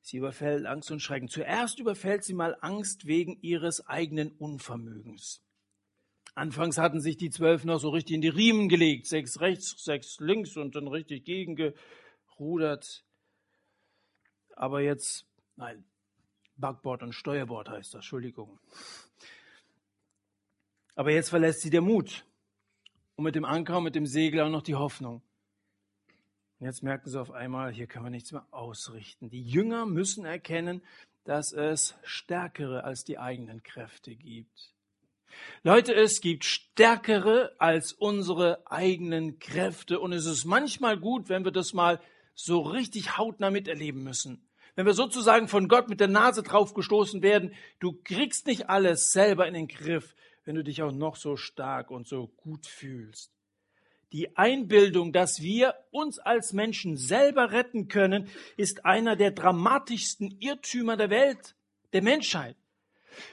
Sie 0.00 0.18
überfällt 0.18 0.64
Angst 0.66 0.92
und 0.92 1.00
Schrecken. 1.00 1.28
Zuerst 1.28 1.80
überfällt 1.80 2.22
sie 2.22 2.34
mal 2.34 2.56
Angst 2.60 3.08
wegen 3.08 3.36
ihres 3.42 3.84
eigenen 3.88 4.30
Unvermögens. 4.30 5.42
Anfangs 6.36 6.78
hatten 6.78 7.00
sich 7.00 7.16
die 7.16 7.30
zwölf 7.30 7.64
noch 7.64 7.80
so 7.80 7.88
richtig 7.88 8.14
in 8.14 8.20
die 8.20 8.28
Riemen 8.28 8.68
gelegt, 8.68 9.06
sechs 9.06 9.40
rechts, 9.40 9.82
sechs 9.82 10.20
links 10.20 10.56
und 10.56 10.76
dann 10.76 10.86
richtig 10.86 11.24
gegengerudert. 11.24 13.04
Aber 14.54 14.80
jetzt, 14.82 15.26
nein, 15.56 15.84
Backbord 16.56 17.02
und 17.02 17.12
Steuerbord 17.12 17.68
heißt 17.68 17.94
das, 17.94 17.98
Entschuldigung. 17.98 18.58
Aber 20.94 21.10
jetzt 21.10 21.28
verlässt 21.28 21.60
sie 21.60 21.70
der 21.70 21.82
Mut. 21.82 22.24
und 23.16 23.24
mit 23.24 23.34
dem 23.34 23.44
Anker 23.44 23.78
und 23.78 23.84
mit 23.84 23.94
dem 23.94 24.06
Segel 24.06 24.42
auch 24.42 24.50
noch 24.50 24.62
die 24.62 24.74
Hoffnung. 24.74 25.22
Und 26.58 26.66
jetzt 26.66 26.82
merken 26.82 27.08
sie 27.08 27.20
auf 27.20 27.30
einmal, 27.30 27.72
hier 27.72 27.86
können 27.86 28.04
wir 28.04 28.10
nichts 28.10 28.32
mehr 28.32 28.46
ausrichten. 28.50 29.30
Die 29.30 29.42
Jünger 29.42 29.86
müssen 29.86 30.24
erkennen, 30.24 30.82
dass 31.24 31.52
es 31.52 31.94
stärkere 32.02 32.84
als 32.84 33.04
die 33.04 33.18
eigenen 33.18 33.62
Kräfte 33.62 34.14
gibt. 34.14 34.74
Leute, 35.62 35.94
es 35.94 36.20
gibt 36.20 36.44
stärkere 36.44 37.54
als 37.58 37.92
unsere 37.92 38.70
eigenen 38.70 39.38
Kräfte 39.38 40.00
und 40.00 40.12
es 40.12 40.24
ist 40.24 40.44
manchmal 40.44 40.98
gut, 40.98 41.28
wenn 41.28 41.44
wir 41.44 41.52
das 41.52 41.74
mal 41.74 42.00
so 42.34 42.60
richtig 42.60 43.18
hautnah 43.18 43.50
miterleben 43.50 44.02
müssen. 44.02 44.45
Wenn 44.76 44.84
wir 44.84 44.92
sozusagen 44.92 45.48
von 45.48 45.68
Gott 45.68 45.88
mit 45.88 46.00
der 46.00 46.08
Nase 46.08 46.42
draufgestoßen 46.42 47.22
werden, 47.22 47.54
du 47.80 47.92
kriegst 48.04 48.46
nicht 48.46 48.68
alles 48.68 49.10
selber 49.10 49.48
in 49.48 49.54
den 49.54 49.68
Griff, 49.68 50.14
wenn 50.44 50.54
du 50.54 50.62
dich 50.62 50.82
auch 50.82 50.92
noch 50.92 51.16
so 51.16 51.36
stark 51.36 51.90
und 51.90 52.06
so 52.06 52.28
gut 52.36 52.66
fühlst. 52.66 53.32
Die 54.12 54.36
Einbildung, 54.36 55.12
dass 55.12 55.40
wir 55.40 55.74
uns 55.90 56.18
als 56.18 56.52
Menschen 56.52 56.98
selber 56.98 57.52
retten 57.52 57.88
können, 57.88 58.28
ist 58.58 58.84
einer 58.84 59.16
der 59.16 59.30
dramatischsten 59.30 60.36
Irrtümer 60.40 60.98
der 60.98 61.10
Welt, 61.10 61.56
der 61.94 62.02
Menschheit. 62.02 62.56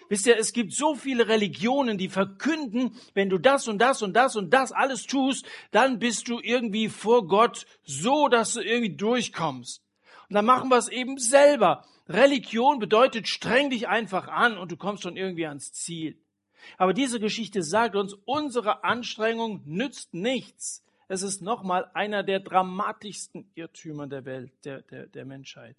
Wisst 0.07 0.25
ihr, 0.27 0.37
es 0.37 0.53
gibt 0.53 0.71
so 0.71 0.95
viele 0.95 1.27
Religionen, 1.27 1.97
die 1.97 2.07
verkünden, 2.07 2.95
wenn 3.13 3.29
du 3.29 3.37
das 3.37 3.67
und 3.67 3.79
das 3.79 4.01
und 4.01 4.13
das 4.13 4.37
und 4.37 4.51
das 4.51 4.71
alles 4.71 5.05
tust, 5.07 5.45
dann 5.71 5.99
bist 5.99 6.29
du 6.29 6.39
irgendwie 6.41 6.87
vor 6.87 7.27
Gott 7.27 7.65
so, 7.83 8.29
dass 8.29 8.53
du 8.53 8.61
irgendwie 8.61 8.95
durchkommst. 8.95 9.82
Und 10.29 10.35
dann 10.35 10.45
machen 10.45 10.69
wir 10.69 10.77
es 10.77 10.87
eben 10.87 11.17
selber. 11.17 11.85
Religion 12.07 12.79
bedeutet, 12.79 13.27
streng 13.27 13.69
dich 13.69 13.87
einfach 13.87 14.27
an 14.27 14.57
und 14.57 14.71
du 14.71 14.77
kommst 14.77 15.03
schon 15.03 15.17
irgendwie 15.17 15.47
ans 15.47 15.71
Ziel. 15.73 16.19
Aber 16.77 16.93
diese 16.93 17.19
Geschichte 17.19 17.63
sagt 17.63 17.95
uns, 17.95 18.13
unsere 18.25 18.83
Anstrengung 18.83 19.61
nützt 19.65 20.13
nichts. 20.13 20.83
Es 21.07 21.21
ist 21.21 21.41
nochmal 21.41 21.89
einer 21.93 22.23
der 22.23 22.39
dramatischsten 22.39 23.49
Irrtümer 23.55 24.07
der 24.07 24.25
Welt, 24.25 24.53
der, 24.65 24.81
der, 24.83 25.07
der 25.07 25.25
Menschheit. 25.25 25.75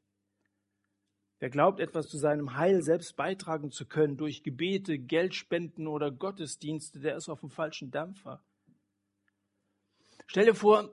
Wer 1.40 1.50
glaubt, 1.50 1.80
etwas 1.80 2.08
zu 2.08 2.16
seinem 2.16 2.56
Heil 2.56 2.82
selbst 2.82 3.16
beitragen 3.16 3.70
zu 3.70 3.86
können 3.86 4.16
durch 4.16 4.42
Gebete, 4.42 4.98
Geldspenden 4.98 5.86
oder 5.86 6.10
Gottesdienste, 6.10 7.00
der 7.00 7.16
ist 7.16 7.28
auf 7.28 7.40
dem 7.40 7.50
falschen 7.50 7.90
Dampfer. 7.90 8.42
Stell 10.26 10.46
dir 10.46 10.54
vor, 10.54 10.90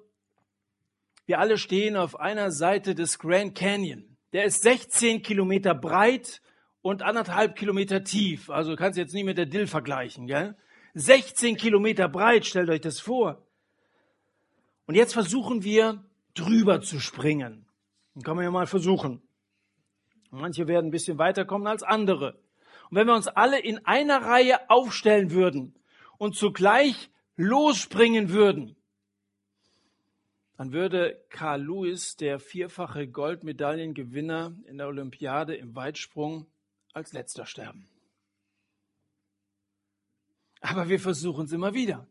wir 1.32 1.40
alle 1.40 1.58
stehen 1.58 1.96
auf 1.96 2.20
einer 2.20 2.52
Seite 2.52 2.94
des 2.94 3.18
Grand 3.18 3.56
Canyon. 3.56 4.18
Der 4.34 4.44
ist 4.44 4.64
16 4.64 5.22
Kilometer 5.22 5.74
breit 5.74 6.42
und 6.82 7.04
anderthalb 7.04 7.56
Kilometer 7.56 8.04
tief. 8.04 8.50
Also 8.50 8.72
du 8.72 8.76
kannst 8.76 8.98
jetzt 8.98 9.14
nicht 9.14 9.24
mit 9.24 9.38
der 9.38 9.46
Dill 9.46 9.66
vergleichen, 9.66 10.28
gell? 10.28 10.58
16 10.94 11.56
Kilometer 11.56 12.10
breit, 12.10 12.46
stellt 12.46 12.70
euch 12.70 12.82
das 12.82 13.00
vor. 13.00 13.48
Und 14.88 14.96
jetzt 14.96 15.14
versuchen 15.14 15.64
wir 15.64 16.04
drüber 16.34 16.82
zu 16.82 17.00
springen. 17.00 17.66
Dann 18.14 18.24
kann 18.24 18.36
man 18.36 18.44
ja 18.44 18.52
mal 18.52 18.68
versuchen. 18.68 19.22
Manche 20.32 20.68
werden 20.68 20.88
ein 20.88 20.92
bisschen 20.92 21.18
weiterkommen 21.18 21.66
als 21.66 21.82
andere. 21.82 22.42
Und 22.90 22.98
wenn 22.98 23.08
wir 23.08 23.16
uns 23.16 23.30
alle 23.30 23.58
in 23.58 23.86
einer 23.86 24.22
Reihe 24.22 24.70
aufstellen 24.70 25.32
würden 25.32 25.80
und 26.18 26.36
zugleich 26.36 27.10
losspringen 27.38 28.32
würden, 28.32 28.76
dann 30.62 30.74
würde 30.74 31.20
Carl 31.30 31.64
Lewis, 31.64 32.18
der 32.18 32.38
vierfache 32.38 33.08
Goldmedaillengewinner 33.08 34.56
in 34.68 34.78
der 34.78 34.86
Olympiade 34.90 35.56
im 35.56 35.74
Weitsprung, 35.76 36.46
als 36.94 37.14
letzter 37.14 37.48
sterben. 37.48 37.90
Aber 40.60 40.88
wir 40.88 41.00
versuchen 41.00 41.46
es 41.46 41.52
immer 41.52 41.74
wieder. 41.74 42.06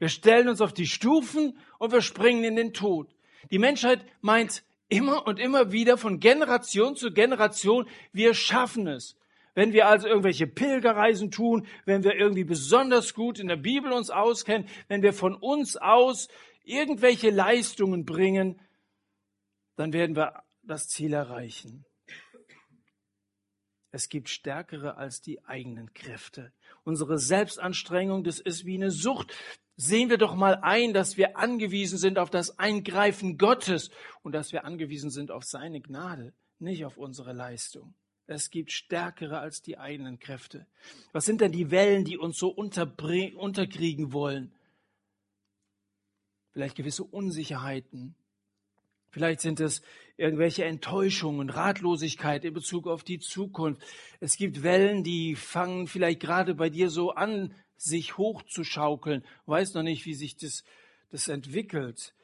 Wir 0.00 0.08
stellen 0.08 0.48
uns 0.48 0.60
auf 0.60 0.74
die 0.74 0.88
Stufen 0.88 1.56
und 1.78 1.92
wir 1.92 2.02
springen 2.02 2.42
in 2.42 2.56
den 2.56 2.72
Tod. 2.72 3.14
Die 3.52 3.60
Menschheit 3.60 4.04
meint 4.22 4.64
immer 4.88 5.24
und 5.28 5.38
immer 5.38 5.70
wieder 5.70 5.98
von 5.98 6.18
Generation 6.18 6.96
zu 6.96 7.12
Generation, 7.12 7.88
wir 8.12 8.34
schaffen 8.34 8.88
es. 8.88 9.14
Wenn 9.54 9.72
wir 9.72 9.86
also 9.86 10.08
irgendwelche 10.08 10.48
Pilgerreisen 10.48 11.30
tun, 11.30 11.68
wenn 11.84 12.02
wir 12.02 12.16
irgendwie 12.16 12.44
besonders 12.44 13.14
gut 13.14 13.38
in 13.38 13.46
der 13.46 13.54
Bibel 13.54 13.92
uns 13.92 14.10
auskennen, 14.10 14.68
wenn 14.88 15.02
wir 15.02 15.12
von 15.12 15.36
uns 15.36 15.76
aus 15.76 16.26
irgendwelche 16.66 17.30
Leistungen 17.30 18.04
bringen, 18.04 18.60
dann 19.76 19.92
werden 19.92 20.16
wir 20.16 20.42
das 20.62 20.88
Ziel 20.88 21.12
erreichen. 21.12 21.86
Es 23.92 24.08
gibt 24.10 24.28
stärkere 24.28 24.96
als 24.96 25.22
die 25.22 25.42
eigenen 25.46 25.94
Kräfte. 25.94 26.52
Unsere 26.84 27.18
Selbstanstrengung, 27.18 28.24
das 28.24 28.40
ist 28.40 28.66
wie 28.66 28.74
eine 28.74 28.90
Sucht. 28.90 29.34
Sehen 29.76 30.10
wir 30.10 30.18
doch 30.18 30.34
mal 30.34 30.56
ein, 30.56 30.92
dass 30.92 31.16
wir 31.16 31.38
angewiesen 31.38 31.98
sind 31.98 32.18
auf 32.18 32.28
das 32.28 32.58
Eingreifen 32.58 33.38
Gottes 33.38 33.90
und 34.22 34.32
dass 34.32 34.52
wir 34.52 34.64
angewiesen 34.64 35.10
sind 35.10 35.30
auf 35.30 35.44
seine 35.44 35.80
Gnade, 35.80 36.34
nicht 36.58 36.84
auf 36.84 36.98
unsere 36.98 37.32
Leistung. 37.32 37.94
Es 38.26 38.50
gibt 38.50 38.72
stärkere 38.72 39.38
als 39.38 39.62
die 39.62 39.78
eigenen 39.78 40.18
Kräfte. 40.18 40.66
Was 41.12 41.24
sind 41.24 41.40
denn 41.40 41.52
die 41.52 41.70
Wellen, 41.70 42.04
die 42.04 42.18
uns 42.18 42.38
so 42.38 42.48
unterkriegen 42.48 44.12
wollen? 44.12 44.52
Vielleicht 46.56 46.76
gewisse 46.76 47.04
Unsicherheiten, 47.04 48.14
Vielleicht 49.10 49.40
sind 49.40 49.60
es 49.60 49.80
irgendwelche 50.16 50.64
Enttäuschungen, 50.66 51.48
Ratlosigkeit 51.48 52.44
in 52.44 52.52
Bezug 52.52 52.86
auf 52.86 53.02
die 53.02 53.18
Zukunft. 53.18 53.80
Es 54.20 54.36
gibt 54.36 54.62
Wellen, 54.62 55.04
die 55.04 55.36
fangen 55.36 55.86
vielleicht 55.86 56.20
gerade 56.20 56.54
bei 56.54 56.68
dir 56.68 56.90
so 56.90 57.12
an, 57.12 57.54
sich 57.76 58.18
hochzuschaukeln. 58.18 59.22
Du 59.46 59.52
weißt 59.52 59.74
noch 59.74 59.82
nicht, 59.82 60.04
wie 60.04 60.12
sich 60.12 60.36
das, 60.36 60.64
das 61.10 61.28
entwickelt. 61.28 62.14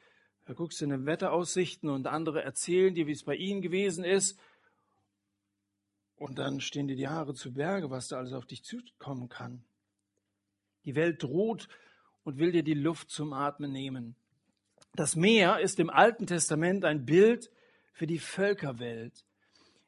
Da 0.44 0.52
guckst 0.52 0.82
du 0.82 0.84
in 0.84 0.90
den 0.90 1.06
Wetteraussichten 1.06 1.88
und 1.88 2.06
andere 2.06 2.42
erzählen 2.42 2.94
dir, 2.94 3.06
wie 3.06 3.12
es 3.12 3.24
bei 3.24 3.36
ihnen 3.36 3.62
gewesen 3.62 4.04
ist. 4.04 4.38
Und 6.16 6.38
dann 6.38 6.60
stehen 6.60 6.88
dir 6.88 6.96
die 6.96 7.08
Haare 7.08 7.32
zu 7.32 7.54
Berge, 7.54 7.88
was 7.88 8.08
da 8.08 8.18
alles 8.18 8.34
auf 8.34 8.44
dich 8.44 8.64
zukommen 8.64 9.30
kann. 9.30 9.64
Die 10.84 10.94
Welt 10.94 11.22
droht 11.22 11.68
und 12.22 12.38
will 12.38 12.52
dir 12.52 12.62
die 12.62 12.74
Luft 12.74 13.10
zum 13.10 13.32
Atmen 13.32 13.72
nehmen. 13.72 14.14
Das 14.94 15.16
Meer 15.16 15.60
ist 15.60 15.80
im 15.80 15.88
Alten 15.88 16.26
Testament 16.26 16.84
ein 16.84 17.06
Bild 17.06 17.50
für 17.94 18.06
die 18.06 18.18
Völkerwelt. 18.18 19.24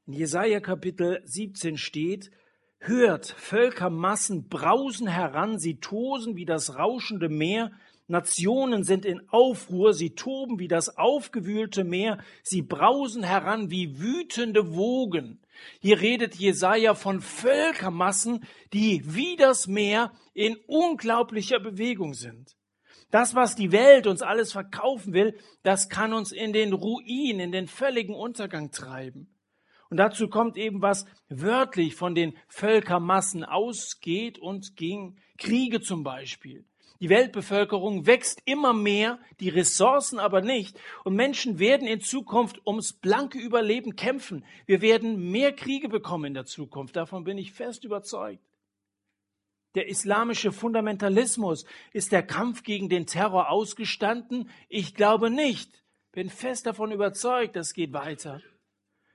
In 0.06 0.14
Jesaja 0.14 0.60
Kapitel 0.60 1.20
17 1.26 1.76
steht, 1.76 2.30
Hört, 2.78 3.26
Völkermassen 3.26 4.48
brausen 4.48 5.06
heran, 5.06 5.58
sie 5.58 5.78
tosen 5.78 6.36
wie 6.36 6.46
das 6.46 6.78
rauschende 6.78 7.28
Meer, 7.28 7.70
Nationen 8.06 8.82
sind 8.82 9.04
in 9.04 9.28
Aufruhr, 9.28 9.92
sie 9.92 10.14
toben 10.14 10.58
wie 10.58 10.68
das 10.68 10.96
aufgewühlte 10.96 11.84
Meer, 11.84 12.16
sie 12.42 12.62
brausen 12.62 13.24
heran 13.24 13.70
wie 13.70 14.00
wütende 14.00 14.74
Wogen. 14.74 15.38
Hier 15.80 16.00
redet 16.00 16.34
Jesaja 16.36 16.94
von 16.94 17.20
Völkermassen, 17.20 18.46
die 18.72 19.02
wie 19.04 19.36
das 19.36 19.66
Meer 19.66 20.12
in 20.32 20.56
unglaublicher 20.66 21.60
Bewegung 21.60 22.14
sind. 22.14 22.56
Das, 23.14 23.36
was 23.36 23.54
die 23.54 23.70
Welt 23.70 24.08
uns 24.08 24.22
alles 24.22 24.50
verkaufen 24.50 25.12
will, 25.12 25.38
das 25.62 25.88
kann 25.88 26.12
uns 26.12 26.32
in 26.32 26.52
den 26.52 26.72
Ruin, 26.72 27.38
in 27.38 27.52
den 27.52 27.68
völligen 27.68 28.12
Untergang 28.12 28.72
treiben. 28.72 29.32
Und 29.88 29.98
dazu 29.98 30.26
kommt 30.26 30.56
eben, 30.56 30.82
was 30.82 31.06
wörtlich 31.28 31.94
von 31.94 32.16
den 32.16 32.36
Völkermassen 32.48 33.44
ausgeht 33.44 34.40
und 34.40 34.74
ging. 34.74 35.16
Kriege 35.38 35.80
zum 35.80 36.02
Beispiel. 36.02 36.64
Die 36.98 37.08
Weltbevölkerung 37.08 38.04
wächst 38.04 38.42
immer 38.46 38.72
mehr, 38.72 39.20
die 39.38 39.48
Ressourcen 39.48 40.18
aber 40.18 40.40
nicht. 40.40 40.76
Und 41.04 41.14
Menschen 41.14 41.60
werden 41.60 41.86
in 41.86 42.00
Zukunft 42.00 42.66
ums 42.66 42.94
blanke 42.94 43.38
Überleben 43.38 43.94
kämpfen. 43.94 44.44
Wir 44.66 44.80
werden 44.80 45.30
mehr 45.30 45.52
Kriege 45.52 45.88
bekommen 45.88 46.24
in 46.24 46.34
der 46.34 46.46
Zukunft. 46.46 46.96
Davon 46.96 47.22
bin 47.22 47.38
ich 47.38 47.52
fest 47.52 47.84
überzeugt. 47.84 48.42
Der 49.74 49.88
islamische 49.88 50.52
Fundamentalismus 50.52 51.64
ist 51.92 52.12
der 52.12 52.22
Kampf 52.22 52.62
gegen 52.62 52.88
den 52.88 53.06
Terror 53.06 53.50
ausgestanden? 53.50 54.48
Ich 54.68 54.94
glaube 54.94 55.30
nicht. 55.30 55.82
Bin 56.12 56.30
fest 56.30 56.66
davon 56.66 56.92
überzeugt, 56.92 57.56
das 57.56 57.74
geht 57.74 57.92
weiter. 57.92 58.40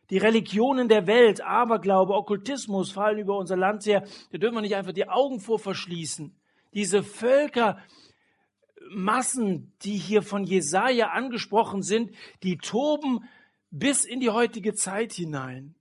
Die 0.10 0.17
Religionen 0.17 0.89
der 0.89 1.08
Welt, 1.08 1.39
Aberglaube, 1.41 2.13
Okkultismus 2.13 2.91
fallen 2.91 3.19
über 3.19 3.38
unser 3.38 3.56
Land 3.56 3.86
her. 3.86 4.06
Da 4.32 4.38
dürfen 4.38 4.56
wir 4.56 4.62
nicht 4.62 4.76
einfach 4.76 4.91
die 4.91 5.08
Augen 5.08 5.39
vor 5.39 5.60
verschließen. 5.60 6.36
Diese 6.74 7.04
Völkermassen, 7.04 9.72
die 9.84 9.98
hier 9.98 10.24
von 10.24 10.43
Jesaja 10.43 11.12
angesprochen 11.12 11.84
sind, 11.84 12.13
die 12.43 12.58
toben 12.58 13.24
bis 13.72 14.04
in 14.04 14.19
die 14.19 14.32
heutige 14.32 14.74
Zeit 14.74 15.13
hinein. 15.13 15.76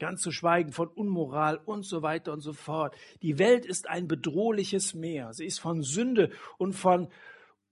Ganz 0.00 0.22
zu 0.22 0.32
schweigen 0.32 0.72
von 0.72 0.88
Unmoral 0.88 1.58
und 1.58 1.84
so 1.84 2.02
weiter 2.02 2.32
und 2.32 2.40
so 2.40 2.52
fort. 2.52 2.96
Die 3.22 3.38
Welt 3.38 3.64
ist 3.64 3.88
ein 3.88 4.08
bedrohliches 4.08 4.94
Meer. 4.94 5.32
Sie 5.32 5.44
ist 5.44 5.60
von 5.60 5.82
Sünde 5.82 6.32
und 6.58 6.72
von 6.72 7.08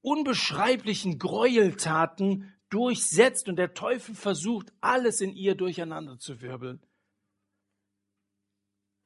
unbeschreiblichen 0.03 1.19
Gräueltaten 1.19 2.55
durchsetzt 2.71 3.49
und 3.49 3.57
der 3.57 3.75
Teufel 3.75 4.15
versucht, 4.15 4.73
alles 4.81 5.21
in 5.21 5.35
ihr 5.35 5.57
durcheinander 5.57 6.19
zu 6.19 6.41
wirbeln. 6.41 6.81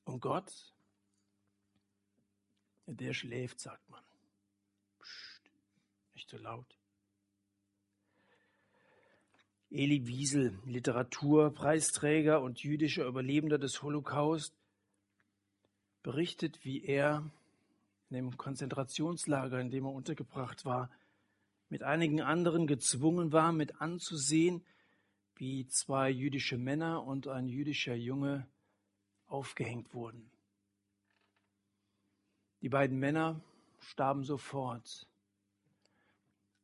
Und 0.05 0.21
Gott, 0.21 0.53
der 2.87 3.15
schläft, 3.15 3.61
sagt 3.61 3.89
man. 3.89 4.03
so 6.27 6.39
laut. 6.39 6.82
Eli 9.75 10.07
Wiesel, 10.07 10.59
Literaturpreisträger 10.67 12.43
und 12.43 12.63
jüdischer 12.63 13.07
Überlebender 13.07 13.59
des 13.59 13.83
Holocaust, 13.83 14.55
berichtet, 16.03 16.63
wie 16.65 16.85
er 16.85 17.31
in 18.11 18.17
dem 18.17 18.37
Konzentrationslager, 18.37 19.61
in 19.61 19.71
dem 19.71 19.87
er 19.87 19.93
untergebracht 19.93 20.67
war, 20.67 20.91
mit 21.71 21.83
einigen 21.83 22.21
anderen 22.21 22.67
gezwungen 22.67 23.33
war, 23.33 23.53
mit 23.53 23.81
anzusehen, 23.81 24.63
wie 25.37 25.67
zwei 25.69 26.11
jüdische 26.11 26.59
Männer 26.59 27.03
und 27.05 27.27
ein 27.27 27.49
jüdischer 27.49 27.95
Junge 27.95 28.47
aufgehängt 29.27 29.95
wurden. 29.95 30.31
Die 32.61 32.69
beiden 32.69 32.99
Männer 32.99 33.41
starben 33.81 34.25
sofort. 34.25 35.07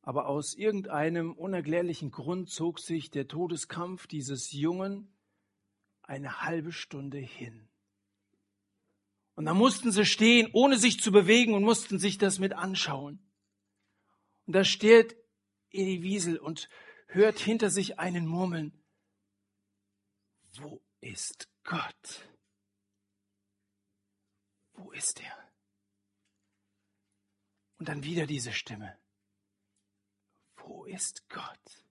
Aber 0.09 0.27
aus 0.27 0.55
irgendeinem 0.55 1.35
unerklärlichen 1.35 2.11
Grund 2.11 2.49
zog 2.49 2.81
sich 2.81 3.11
der 3.11 3.29
Todeskampf 3.29 4.07
dieses 4.07 4.53
Jungen 4.53 5.14
eine 6.01 6.40
halbe 6.40 6.73
Stunde 6.73 7.18
hin. 7.18 7.68
Und 9.35 9.44
da 9.44 9.53
mussten 9.53 9.92
sie 9.92 10.07
stehen, 10.07 10.49
ohne 10.55 10.79
sich 10.79 10.99
zu 10.99 11.12
bewegen 11.12 11.53
und 11.53 11.62
mussten 11.62 11.99
sich 11.99 12.16
das 12.16 12.38
mit 12.38 12.55
anschauen. 12.55 13.23
Und 14.47 14.55
da 14.55 14.64
steht 14.64 15.14
Edi 15.73 16.03
Wiesel 16.03 16.38
und 16.38 16.71
hört 17.09 17.38
hinter 17.38 17.68
sich 17.68 17.99
einen 17.99 18.27
murmeln. 18.27 18.73
Wo 20.57 20.81
ist 21.03 21.51
Gott? 21.64 22.27
Wo 24.73 24.90
ist 24.90 25.21
er? 25.21 25.37
Und 27.77 27.90
dann 27.90 28.05
wieder 28.05 28.27
diese 28.27 28.55
Stimme. 28.55 28.97
Wo 30.68 30.85
ist 30.85 31.26
Gott? 31.31 31.85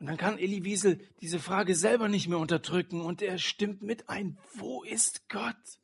Und 0.00 0.06
dann 0.06 0.16
kann 0.16 0.38
Elie 0.38 0.64
Wiesel 0.64 0.96
diese 1.20 1.38
Frage 1.38 1.76
selber 1.76 2.08
nicht 2.08 2.26
mehr 2.26 2.38
unterdrücken 2.38 3.00
und 3.00 3.22
er 3.22 3.38
stimmt 3.38 3.82
mit 3.82 4.08
ein, 4.08 4.36
wo 4.54 4.82
ist 4.82 5.28
Gott? 5.28 5.78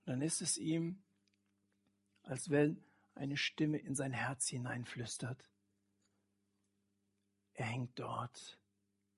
Und 0.00 0.06
dann 0.06 0.22
ist 0.22 0.42
es 0.42 0.58
ihm, 0.58 1.00
als 2.24 2.50
wenn 2.50 2.82
eine 3.14 3.36
Stimme 3.36 3.78
in 3.78 3.94
sein 3.94 4.12
Herz 4.12 4.48
hineinflüstert. 4.48 5.48
Er 7.54 7.66
hängt 7.66 7.96
dort 8.00 8.58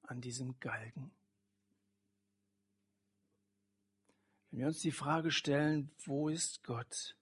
an 0.03 0.21
diesem 0.21 0.61
Galgen. 0.61 1.11
Wenn 4.51 4.61
wir 4.61 4.67
uns 4.67 4.81
die 4.81 4.93
Frage 4.93 5.31
stellen, 5.31 5.91
wo 6.05 6.29
ist 6.29 6.63
Gott? 6.65 7.17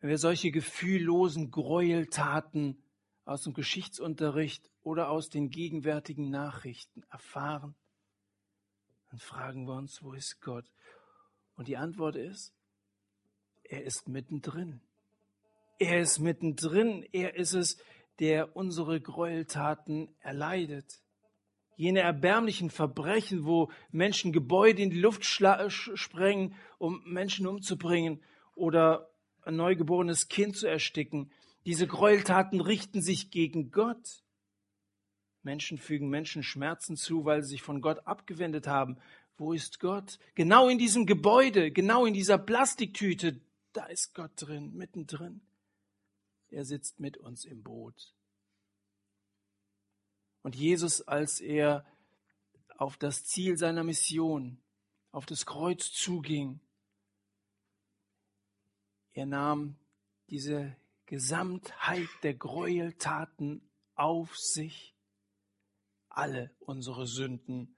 Wenn 0.00 0.10
wir 0.10 0.18
solche 0.18 0.50
gefühllosen 0.50 1.50
Gräueltaten 1.50 2.82
aus 3.24 3.42
dem 3.42 3.52
Geschichtsunterricht 3.52 4.70
oder 4.82 5.10
aus 5.10 5.28
den 5.28 5.50
gegenwärtigen 5.50 6.30
Nachrichten 6.30 7.02
erfahren, 7.10 7.74
dann 9.10 9.18
fragen 9.18 9.66
wir 9.66 9.74
uns, 9.74 10.02
wo 10.02 10.12
ist 10.12 10.40
Gott? 10.40 10.66
Und 11.54 11.68
die 11.68 11.76
Antwort 11.76 12.16
ist, 12.16 12.52
er 13.64 13.84
ist 13.84 14.08
mittendrin. 14.08 14.80
Er 15.78 16.00
ist 16.00 16.18
mittendrin. 16.18 17.06
Er 17.12 17.36
ist 17.36 17.54
es, 17.54 17.78
der 18.18 18.56
unsere 18.56 19.00
Gräueltaten 19.00 20.14
erleidet 20.20 21.02
jene 21.78 22.00
erbärmlichen 22.00 22.70
Verbrechen, 22.70 23.44
wo 23.44 23.70
Menschen 23.92 24.32
Gebäude 24.32 24.82
in 24.82 24.90
die 24.90 25.00
Luft 25.00 25.24
sprengen, 25.24 26.56
um 26.78 27.02
Menschen 27.06 27.46
umzubringen 27.46 28.20
oder 28.56 29.08
ein 29.48 29.56
neugeborenes 29.56 30.28
Kind 30.28 30.56
zu 30.56 30.66
ersticken. 30.66 31.32
Diese 31.64 31.86
Gräueltaten 31.86 32.60
richten 32.60 33.00
sich 33.00 33.30
gegen 33.30 33.70
Gott. 33.70 34.22
Menschen 35.42 35.78
fügen 35.78 36.10
Menschen 36.10 36.42
Schmerzen 36.42 36.96
zu, 36.96 37.24
weil 37.24 37.42
sie 37.42 37.50
sich 37.50 37.62
von 37.62 37.80
Gott 37.80 38.06
abgewendet 38.06 38.66
haben. 38.66 38.98
Wo 39.38 39.54
ist 39.54 39.80
Gott? 39.80 40.18
Genau 40.34 40.68
in 40.68 40.78
diesem 40.78 41.06
Gebäude, 41.06 41.70
genau 41.70 42.04
in 42.04 42.12
dieser 42.12 42.36
Plastiktüte, 42.36 43.40
da 43.72 43.86
ist 43.86 44.14
Gott 44.14 44.32
drin, 44.36 44.74
mittendrin. 44.74 45.40
Er 46.50 46.64
sitzt 46.64 47.00
mit 47.00 47.16
uns 47.16 47.44
im 47.44 47.62
Boot. 47.62 48.12
Und 50.42 50.56
Jesus, 50.56 51.00
als 51.02 51.40
er 51.40 51.86
auf 52.76 52.96
das 52.96 53.24
Ziel 53.24 53.56
seiner 53.56 53.84
Mission, 53.84 54.60
auf 55.10 55.24
das 55.24 55.46
Kreuz 55.46 55.90
zuging, 55.90 56.60
er 59.18 59.26
nahm 59.26 59.76
diese 60.30 60.76
Gesamtheit 61.06 62.08
der 62.22 62.34
Gräueltaten 62.34 63.62
auf 63.94 64.36
sich. 64.36 64.94
Alle 66.08 66.50
unsere 66.60 67.06
Sünden 67.06 67.76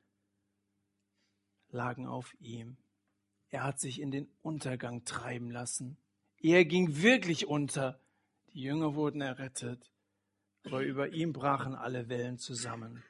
lagen 1.71 2.07
auf 2.07 2.35
ihm. 2.41 2.77
Er 3.49 3.65
hat 3.65 3.81
sich 3.81 4.01
in 4.01 4.11
den 4.11 4.29
Untergang 4.43 5.05
treiben 5.05 5.51
lassen. 5.51 5.97
Er 6.39 6.65
ging 6.65 7.03
wirklich 7.03 7.47
unter. 7.47 8.01
Die 8.53 8.63
Jünger 8.63 8.95
wurden 8.95 9.21
errettet 9.21 9.91
aber 10.65 10.83
über 10.83 11.13
ihm 11.13 11.33
brachen 11.33 11.75
alle 11.75 12.09
Wellen 12.09 12.39
zusammen. 12.39 13.03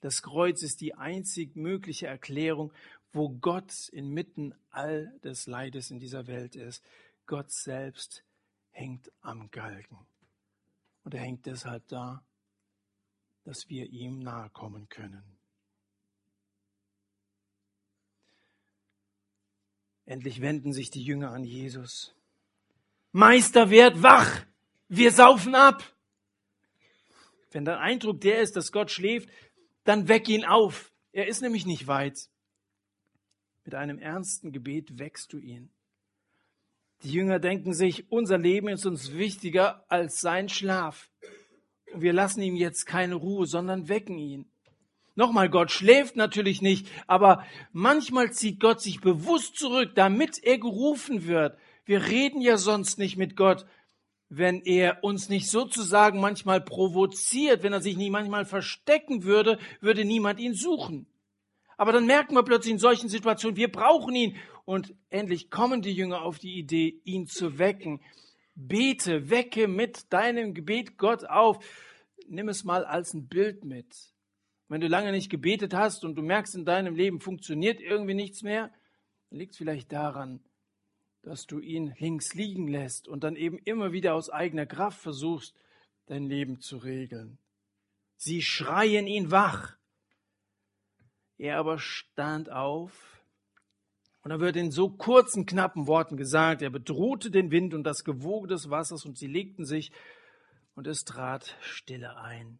Das 0.00 0.22
Kreuz 0.22 0.62
ist 0.62 0.80
die 0.80 0.94
einzig 0.94 1.54
mögliche 1.54 2.06
Erklärung, 2.06 2.72
wo 3.12 3.28
Gott 3.28 3.88
inmitten 3.90 4.54
all 4.70 5.16
des 5.22 5.46
Leides 5.46 5.90
in 5.90 6.00
dieser 6.00 6.26
Welt 6.26 6.56
ist. 6.56 6.84
Gott 7.26 7.50
selbst 7.50 8.24
hängt 8.70 9.10
am 9.20 9.50
Galgen. 9.50 10.06
Und 11.04 11.14
er 11.14 11.20
hängt 11.20 11.46
deshalb 11.46 11.86
da, 11.88 12.24
dass 13.44 13.68
wir 13.68 13.86
ihm 13.90 14.20
nahe 14.20 14.50
kommen 14.50 14.88
können. 14.88 15.24
Endlich 20.04 20.40
wenden 20.40 20.72
sich 20.72 20.90
die 20.90 21.02
Jünger 21.02 21.30
an 21.30 21.44
Jesus. 21.44 22.14
Meister, 23.12 23.70
werd 23.70 24.02
wach! 24.02 24.44
Wir 24.88 25.12
saufen 25.12 25.54
ab! 25.54 25.82
Wenn 27.50 27.64
dein 27.64 27.78
Eindruck 27.78 28.20
der 28.20 28.40
ist, 28.40 28.56
dass 28.56 28.72
Gott 28.72 28.90
schläft, 28.90 29.28
dann 29.84 30.08
weck 30.08 30.28
ihn 30.28 30.44
auf. 30.44 30.92
Er 31.12 31.28
ist 31.28 31.42
nämlich 31.42 31.66
nicht 31.66 31.86
weit. 31.86 32.28
Mit 33.64 33.74
einem 33.74 33.98
ernsten 33.98 34.52
Gebet 34.52 34.98
weckst 34.98 35.32
du 35.32 35.38
ihn. 35.38 35.70
Die 37.04 37.12
Jünger 37.12 37.38
denken 37.38 37.74
sich, 37.74 38.10
unser 38.10 38.38
Leben 38.38 38.68
ist 38.68 38.86
uns 38.86 39.12
wichtiger 39.12 39.84
als 39.88 40.20
sein 40.20 40.48
Schlaf. 40.48 41.10
Wir 41.94 42.12
lassen 42.12 42.42
ihm 42.42 42.56
jetzt 42.56 42.86
keine 42.86 43.16
Ruhe, 43.16 43.46
sondern 43.46 43.88
wecken 43.88 44.18
ihn. 44.18 44.46
Nochmal, 45.14 45.50
Gott 45.50 45.70
schläft 45.70 46.16
natürlich 46.16 46.62
nicht, 46.62 46.86
aber 47.06 47.44
manchmal 47.72 48.32
zieht 48.32 48.60
Gott 48.60 48.80
sich 48.80 49.00
bewusst 49.00 49.56
zurück, 49.56 49.92
damit 49.94 50.42
er 50.42 50.58
gerufen 50.58 51.26
wird. 51.26 51.58
Wir 51.84 52.06
reden 52.06 52.40
ja 52.40 52.56
sonst 52.56 52.98
nicht 52.98 53.16
mit 53.16 53.36
Gott 53.36 53.66
wenn 54.34 54.62
er 54.62 55.04
uns 55.04 55.28
nicht 55.28 55.50
sozusagen 55.50 56.18
manchmal 56.18 56.62
provoziert, 56.62 57.62
wenn 57.62 57.74
er 57.74 57.82
sich 57.82 57.98
nicht 57.98 58.10
manchmal 58.10 58.46
verstecken 58.46 59.24
würde, 59.24 59.58
würde 59.82 60.06
niemand 60.06 60.40
ihn 60.40 60.54
suchen. 60.54 61.06
Aber 61.76 61.92
dann 61.92 62.06
merken 62.06 62.34
wir 62.34 62.42
plötzlich 62.42 62.72
in 62.72 62.78
solchen 62.78 63.10
Situationen, 63.10 63.58
wir 63.58 63.70
brauchen 63.70 64.14
ihn. 64.14 64.36
Und 64.64 64.94
endlich 65.10 65.50
kommen 65.50 65.82
die 65.82 65.92
Jünger 65.92 66.22
auf 66.22 66.38
die 66.38 66.58
Idee, 66.58 67.00
ihn 67.04 67.26
zu 67.26 67.58
wecken. 67.58 68.00
Bete, 68.54 69.30
wecke 69.30 69.66
mit 69.66 70.12
deinem 70.12 70.54
Gebet 70.54 70.98
Gott 70.98 71.24
auf. 71.24 71.64
Nimm 72.28 72.48
es 72.48 72.64
mal 72.64 72.84
als 72.84 73.14
ein 73.14 73.26
Bild 73.26 73.64
mit. 73.64 74.12
Wenn 74.68 74.80
du 74.80 74.88
lange 74.88 75.12
nicht 75.12 75.30
gebetet 75.30 75.74
hast 75.74 76.04
und 76.04 76.14
du 76.14 76.22
merkst, 76.22 76.54
in 76.54 76.64
deinem 76.64 76.94
Leben 76.94 77.20
funktioniert 77.20 77.80
irgendwie 77.80 78.14
nichts 78.14 78.42
mehr, 78.42 78.72
dann 79.30 79.38
liegt 79.38 79.52
es 79.52 79.58
vielleicht 79.58 79.92
daran, 79.92 80.40
dass 81.22 81.46
du 81.46 81.58
ihn 81.58 81.94
links 81.98 82.34
liegen 82.34 82.68
lässt 82.68 83.08
und 83.08 83.24
dann 83.24 83.36
eben 83.36 83.58
immer 83.58 83.92
wieder 83.92 84.14
aus 84.14 84.30
eigener 84.30 84.66
Kraft 84.66 85.00
versuchst, 85.00 85.54
dein 86.06 86.24
Leben 86.24 86.60
zu 86.60 86.78
regeln. 86.78 87.38
Sie 88.16 88.42
schreien 88.42 89.06
ihn 89.06 89.30
wach. 89.30 89.76
Er 91.38 91.58
aber 91.58 91.78
stand 91.78 92.50
auf 92.50 93.21
und 94.22 94.30
da 94.30 94.40
wird 94.40 94.56
in 94.56 94.70
so 94.70 94.88
kurzen, 94.88 95.46
knappen 95.46 95.86
Worten 95.86 96.16
gesagt, 96.16 96.62
er 96.62 96.70
bedrohte 96.70 97.30
den 97.30 97.50
Wind 97.50 97.74
und 97.74 97.84
das 97.84 98.04
Gewoge 98.04 98.48
des 98.48 98.70
Wassers 98.70 99.04
und 99.04 99.18
sie 99.18 99.26
legten 99.26 99.64
sich 99.64 99.92
und 100.74 100.86
es 100.86 101.04
trat 101.04 101.56
Stille 101.60 102.16
ein. 102.16 102.58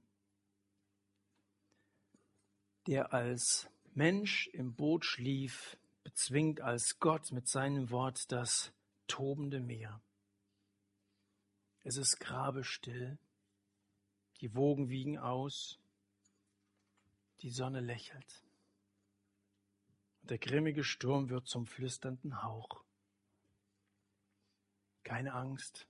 Der 2.88 3.12
als 3.12 3.68
Mensch 3.94 4.48
im 4.48 4.74
Boot 4.74 5.04
schlief, 5.04 5.76
bezwingt 6.02 6.60
als 6.60 6.98
Gott 6.98 7.30
mit 7.30 7.48
seinem 7.48 7.90
Wort 7.90 8.32
das 8.32 8.72
tobende 9.06 9.60
Meer. 9.60 10.00
Es 11.84 11.96
ist 11.96 12.18
grabestill, 12.18 13.18
die 14.40 14.54
Wogen 14.54 14.88
wiegen 14.88 15.18
aus, 15.18 15.78
die 17.42 17.50
Sonne 17.50 17.80
lächelt. 17.80 18.42
Der 20.22 20.38
grimmige 20.38 20.84
Sturm 20.84 21.30
wird 21.30 21.48
zum 21.48 21.66
flüsternden 21.66 22.42
Hauch. 22.42 22.84
Keine 25.02 25.34
Angst, 25.34 25.88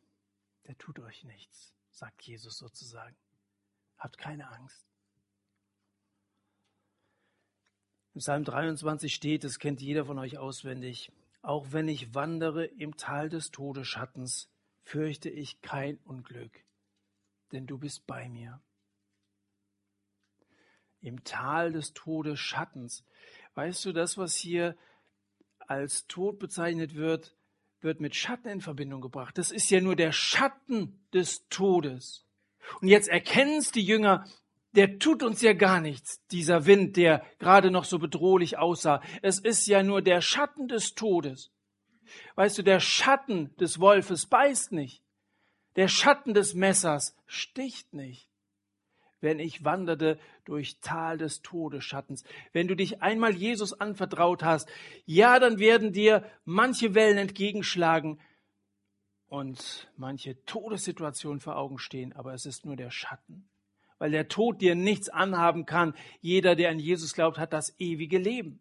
der 0.66 0.76
tut 0.78 0.98
euch 1.00 1.24
nichts, 1.24 1.74
sagt 1.90 2.22
Jesus 2.22 2.56
sozusagen. 2.56 3.16
Habt 3.98 4.16
keine 4.16 4.50
Angst. 4.50 4.86
Im 8.14 8.20
Psalm 8.20 8.44
23 8.44 9.14
steht, 9.14 9.44
das 9.44 9.58
kennt 9.58 9.80
jeder 9.80 10.04
von 10.04 10.18
euch 10.18 10.38
auswendig, 10.38 11.12
auch 11.40 11.72
wenn 11.72 11.88
ich 11.88 12.14
wandere 12.14 12.66
im 12.66 12.96
Tal 12.96 13.28
des 13.28 13.50
Todesschattens, 13.50 14.50
fürchte 14.82 15.30
ich 15.30 15.60
kein 15.60 15.98
Unglück, 15.98 16.64
denn 17.52 17.66
du 17.66 17.78
bist 17.78 18.06
bei 18.06 18.28
mir. 18.28 18.60
Im 21.00 21.24
Tal 21.24 21.72
des 21.72 21.94
Todesschattens. 21.94 23.04
Weißt 23.54 23.84
du, 23.84 23.92
das, 23.92 24.16
was 24.16 24.34
hier 24.34 24.76
als 25.58 26.06
Tod 26.06 26.38
bezeichnet 26.38 26.94
wird, 26.94 27.36
wird 27.80 28.00
mit 28.00 28.14
Schatten 28.14 28.48
in 28.48 28.60
Verbindung 28.60 29.00
gebracht. 29.00 29.36
Das 29.38 29.50
ist 29.50 29.70
ja 29.70 29.80
nur 29.80 29.96
der 29.96 30.12
Schatten 30.12 31.04
des 31.12 31.48
Todes. 31.48 32.24
Und 32.80 32.88
jetzt 32.88 33.08
erkennen 33.08 33.58
es 33.58 33.72
die 33.72 33.84
Jünger, 33.84 34.24
der 34.74 34.98
tut 34.98 35.22
uns 35.22 35.42
ja 35.42 35.52
gar 35.52 35.80
nichts, 35.80 36.24
dieser 36.28 36.64
Wind, 36.66 36.96
der 36.96 37.26
gerade 37.38 37.70
noch 37.70 37.84
so 37.84 37.98
bedrohlich 37.98 38.58
aussah. 38.58 39.02
Es 39.20 39.38
ist 39.38 39.66
ja 39.66 39.82
nur 39.82 40.00
der 40.00 40.20
Schatten 40.20 40.68
des 40.68 40.94
Todes. 40.94 41.50
Weißt 42.36 42.58
du, 42.58 42.62
der 42.62 42.80
Schatten 42.80 43.54
des 43.56 43.80
Wolfes 43.80 44.26
beißt 44.26 44.72
nicht. 44.72 45.02
Der 45.76 45.88
Schatten 45.88 46.34
des 46.34 46.54
Messers 46.54 47.16
sticht 47.26 47.92
nicht. 47.92 48.31
Wenn 49.22 49.38
ich 49.38 49.64
wanderte 49.64 50.18
durch 50.44 50.80
Tal 50.80 51.16
des 51.16 51.40
Todesschattens, 51.40 52.24
wenn 52.52 52.68
du 52.68 52.76
dich 52.76 53.00
einmal 53.00 53.34
Jesus 53.34 53.72
anvertraut 53.72 54.42
hast, 54.42 54.68
ja, 55.06 55.38
dann 55.38 55.58
werden 55.58 55.92
dir 55.92 56.24
manche 56.44 56.94
Wellen 56.94 57.16
entgegenschlagen 57.16 58.20
und 59.28 59.90
manche 59.96 60.44
Todessituationen 60.44 61.40
vor 61.40 61.56
Augen 61.56 61.78
stehen, 61.78 62.12
aber 62.12 62.34
es 62.34 62.44
ist 62.44 62.66
nur 62.66 62.76
der 62.76 62.90
Schatten 62.90 63.48
weil 64.02 64.10
der 64.10 64.26
Tod 64.26 64.60
dir 64.60 64.74
nichts 64.74 65.08
anhaben 65.08 65.64
kann. 65.64 65.94
Jeder, 66.20 66.56
der 66.56 66.70
an 66.70 66.80
Jesus 66.80 67.14
glaubt, 67.14 67.38
hat 67.38 67.52
das 67.52 67.78
ewige 67.78 68.18
Leben. 68.18 68.58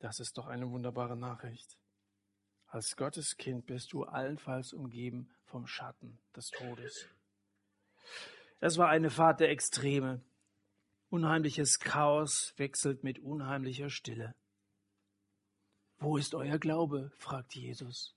Das 0.00 0.20
ist 0.20 0.36
doch 0.36 0.46
eine 0.46 0.70
wunderbare 0.70 1.16
Nachricht. 1.16 1.78
Als 2.66 2.96
Gottes 2.96 3.38
Kind 3.38 3.64
bist 3.64 3.94
du 3.94 4.04
allenfalls 4.04 4.74
umgeben 4.74 5.30
vom 5.44 5.66
Schatten 5.66 6.18
des 6.36 6.50
Todes. 6.50 7.08
Es 8.62 8.76
war 8.76 8.90
eine 8.90 9.08
Fahrt 9.08 9.40
der 9.40 9.48
Extreme. 9.48 10.20
Unheimliches 11.08 11.78
Chaos 11.78 12.52
wechselt 12.58 13.02
mit 13.02 13.18
unheimlicher 13.18 13.88
Stille. 13.88 14.34
Wo 15.98 16.18
ist 16.18 16.34
euer 16.34 16.58
Glaube? 16.58 17.10
fragt 17.16 17.54
Jesus. 17.54 18.14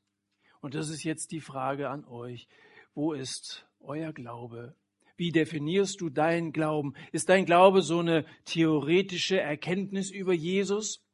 Und 0.60 0.76
das 0.76 0.90
ist 0.90 1.04
jetzt 1.04 1.32
die 1.32 1.40
Frage 1.40 1.90
an 1.90 2.04
euch. 2.04 2.50
Wo 2.94 3.14
ist 3.14 3.66
euer 3.80 4.12
Glaube? 4.12 4.76
Wie 5.16 5.32
definierst 5.32 6.02
du 6.02 6.10
deinen 6.10 6.52
Glauben? 6.52 6.94
Ist 7.14 7.30
dein 7.30 7.46
Glaube 7.46 7.82
so 7.82 8.00
eine 8.00 8.26
theoretische 8.44 9.40
Erkenntnis 9.40 10.12
über 10.12 10.34
Jesus? 10.34 11.06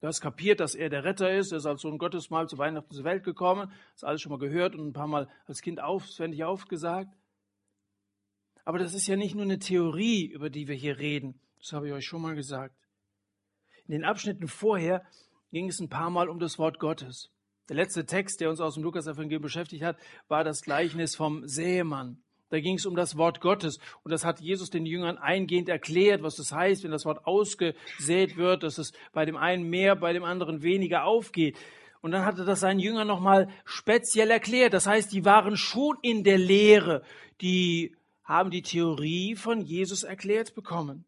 Du 0.00 0.06
hast 0.06 0.20
kapiert, 0.20 0.60
dass 0.60 0.76
er 0.76 0.88
der 0.88 1.02
Retter 1.02 1.32
ist. 1.32 1.50
Er 1.50 1.58
ist 1.58 1.66
als 1.66 1.82
Sohn 1.82 1.98
Gottes 1.98 2.30
mal 2.30 2.48
zu 2.48 2.58
Weihnachten 2.58 2.94
zur 2.94 3.04
Welt 3.04 3.24
gekommen. 3.24 3.72
Das 3.94 4.04
alles 4.04 4.20
schon 4.22 4.30
mal 4.30 4.38
gehört 4.38 4.76
und 4.76 4.86
ein 4.86 4.92
paar 4.92 5.08
Mal 5.08 5.28
als 5.46 5.62
Kind 5.62 5.80
auswendig 5.80 6.44
aufgesagt. 6.44 7.12
Aber 8.64 8.78
das 8.78 8.94
ist 8.94 9.06
ja 9.06 9.16
nicht 9.16 9.34
nur 9.34 9.44
eine 9.44 9.58
Theorie, 9.58 10.26
über 10.26 10.50
die 10.50 10.68
wir 10.68 10.74
hier 10.74 10.98
reden. 10.98 11.40
Das 11.58 11.72
habe 11.72 11.88
ich 11.88 11.92
euch 11.92 12.04
schon 12.04 12.22
mal 12.22 12.34
gesagt. 12.34 12.76
In 13.86 13.92
den 13.92 14.04
Abschnitten 14.04 14.48
vorher 14.48 15.02
ging 15.50 15.68
es 15.68 15.80
ein 15.80 15.88
paar 15.88 16.10
Mal 16.10 16.28
um 16.28 16.38
das 16.38 16.58
Wort 16.58 16.78
Gottes. 16.78 17.30
Der 17.68 17.76
letzte 17.76 18.06
Text, 18.06 18.40
der 18.40 18.50
uns 18.50 18.60
aus 18.60 18.74
dem 18.74 18.82
Lukas-Evangelium 18.82 19.42
beschäftigt 19.42 19.82
hat, 19.82 19.96
war 20.28 20.44
das 20.44 20.62
Gleichnis 20.62 21.16
vom 21.16 21.46
Säemann. 21.46 22.22
Da 22.50 22.60
ging 22.60 22.76
es 22.76 22.84
um 22.84 22.94
das 22.94 23.16
Wort 23.16 23.40
Gottes. 23.40 23.78
Und 24.02 24.10
das 24.10 24.24
hat 24.24 24.40
Jesus 24.40 24.68
den 24.68 24.84
Jüngern 24.84 25.16
eingehend 25.16 25.68
erklärt, 25.68 26.22
was 26.22 26.36
das 26.36 26.52
heißt, 26.52 26.84
wenn 26.84 26.90
das 26.90 27.06
Wort 27.06 27.26
ausgesät 27.26 28.36
wird, 28.36 28.62
dass 28.62 28.78
es 28.78 28.92
bei 29.12 29.24
dem 29.24 29.36
einen 29.36 29.70
mehr, 29.70 29.96
bei 29.96 30.12
dem 30.12 30.24
anderen 30.24 30.62
weniger 30.62 31.04
aufgeht. 31.04 31.56
Und 32.02 32.10
dann 32.10 32.26
hat 32.26 32.38
er 32.38 32.44
das 32.44 32.60
seinen 32.60 32.80
Jüngern 32.80 33.06
nochmal 33.06 33.48
speziell 33.64 34.30
erklärt. 34.30 34.74
Das 34.74 34.86
heißt, 34.86 35.12
die 35.12 35.24
waren 35.24 35.56
schon 35.56 35.96
in 36.02 36.24
der 36.24 36.36
Lehre. 36.36 37.02
Die 37.40 37.96
haben 38.24 38.50
die 38.50 38.62
Theorie 38.62 39.36
von 39.36 39.60
Jesus 39.60 40.02
erklärt 40.02 40.54
bekommen. 40.54 41.04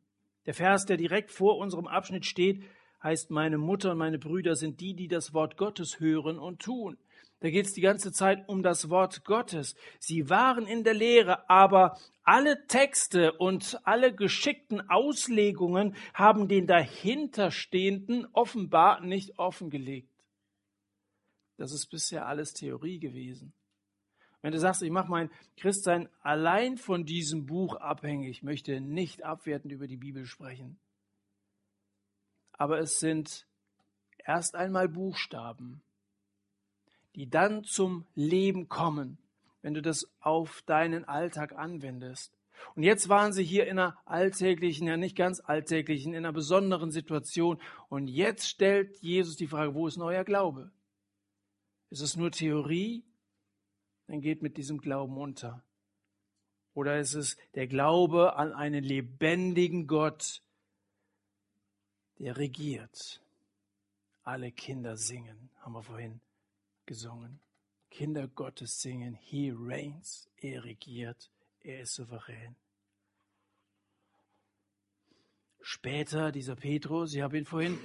Der 0.47 0.55
Vers, 0.55 0.85
der 0.87 0.97
direkt 0.97 1.31
vor 1.31 1.59
unserem 1.59 1.87
Abschnitt 1.87 2.27
steht, 2.27 2.63
heißt, 3.03 3.31
meine 3.31 3.59
Mutter 3.59 3.93
und 3.93 3.99
meine 3.99 4.19
Brüder 4.19 4.57
sind 4.57 4.81
die, 4.81 4.95
die 4.95 5.09
das 5.09 5.33
Wort 5.33 5.57
Gottes 5.57 6.01
hören 6.01 6.39
und 6.39 6.61
tun. 6.61 6.97
Da 7.41 7.51
geht 7.51 7.67
es 7.67 7.75
die 7.75 7.83
ganze 7.83 8.13
Zeit 8.13 8.49
um 8.49 8.63
das 8.63 8.89
Wort 8.89 9.25
Gottes. 9.25 9.77
Sie 9.99 10.31
waren 10.31 10.67
in 10.67 10.83
der 10.83 10.95
Lehre, 10.95 11.49
aber 11.51 11.99
alle 12.23 12.67
Texte 12.67 13.35
und 13.35 13.79
alle 13.85 14.15
geschickten 14.15 14.89
Auslegungen 14.89 15.95
haben 16.15 16.49
den 16.49 16.67
dahinterstehenden 16.67 18.27
offenbar 18.33 19.03
nicht 19.03 19.39
offengelegt. 19.39 20.09
Das 21.59 21.73
ist 21.73 21.87
bisher 21.91 22.27
alles 22.27 22.55
Theorie 22.55 22.99
gewesen. 22.99 23.53
Wenn 24.45 24.53
du 24.53 24.59
sagst, 24.61 24.83
ich 24.83 24.91
mache 24.91 25.11
mein 25.11 25.31
Christsein 25.57 26.09
allein 26.21 26.77
von 26.77 27.05
diesem 27.05 27.47
Buch 27.47 27.77
abhängig, 27.77 28.43
möchte 28.43 28.81
nicht 28.81 29.25
abwertend 29.25 29.73
über 29.73 29.87
die 29.87 29.97
Bibel 29.97 30.27
sprechen 30.27 30.79
aber 32.57 32.79
es 32.79 32.99
sind 33.01 33.47
erst 34.19 34.55
einmal 34.55 34.89
Buchstaben, 34.89 35.83
die 37.15 37.29
dann 37.29 37.65
zum 37.65 38.07
Leben 38.15 38.69
kommen, 38.69 39.19
wenn 39.63 39.75
du 39.75 39.83
das 39.83 40.11
auf 40.21 40.63
deinen 40.63 41.05
Alltag 41.05 41.53
anwendest. 41.53 42.33
Und 42.77 42.85
jetzt 42.85 43.09
waren 43.09 43.33
sie 43.33 43.45
hier 43.45 43.67
in 43.67 43.79
einer 43.79 43.99
alltäglichen, 44.07 44.87
ja 44.87 44.97
nicht 44.97 45.17
ganz 45.17 45.41
alltäglichen, 45.41 46.15
in 46.15 46.25
einer 46.25 46.33
besonderen 46.33 46.91
Situation. 46.91 47.61
Und 47.89 48.09
jetzt 48.09 48.49
stellt 48.49 48.97
Jesus 48.99 49.37
die 49.37 49.49
Frage, 49.49 49.75
wo 49.75 49.87
ist 49.87 49.99
euer 49.99 50.25
Glaube? 50.25 50.71
Ist 51.91 52.01
es 52.01 52.17
nur 52.17 52.31
Theorie? 52.31 53.05
Dann 54.07 54.21
geht 54.21 54.43
mit 54.43 54.57
diesem 54.57 54.81
Glauben 54.81 55.17
unter. 55.17 55.63
Oder 56.75 56.99
ist 56.99 57.15
es 57.15 57.37
der 57.55 57.67
Glaube 57.67 58.37
an 58.37 58.53
einen 58.53 58.83
lebendigen 58.83 59.87
Gott, 59.87 60.43
der 62.19 62.37
regiert. 62.37 63.21
Alle 64.23 64.51
Kinder 64.51 64.97
singen, 64.97 65.51
haben 65.61 65.73
wir 65.75 65.83
vorhin 65.83 66.21
gesungen. 66.87 67.41
Kinder 67.91 68.27
Gottes 68.27 68.81
singen, 68.81 69.15
He 69.15 69.53
reigns, 69.55 70.29
er 70.39 70.65
regiert, 70.65 71.31
er 71.61 71.81
ist 71.81 71.95
souverän. 71.95 72.57
Später 75.61 76.33
dieser 76.33 76.57
Petrus, 76.57 77.15
ich 77.15 77.23
habe 77.23 77.39
ihn 77.39 77.47
vorhin 77.47 77.79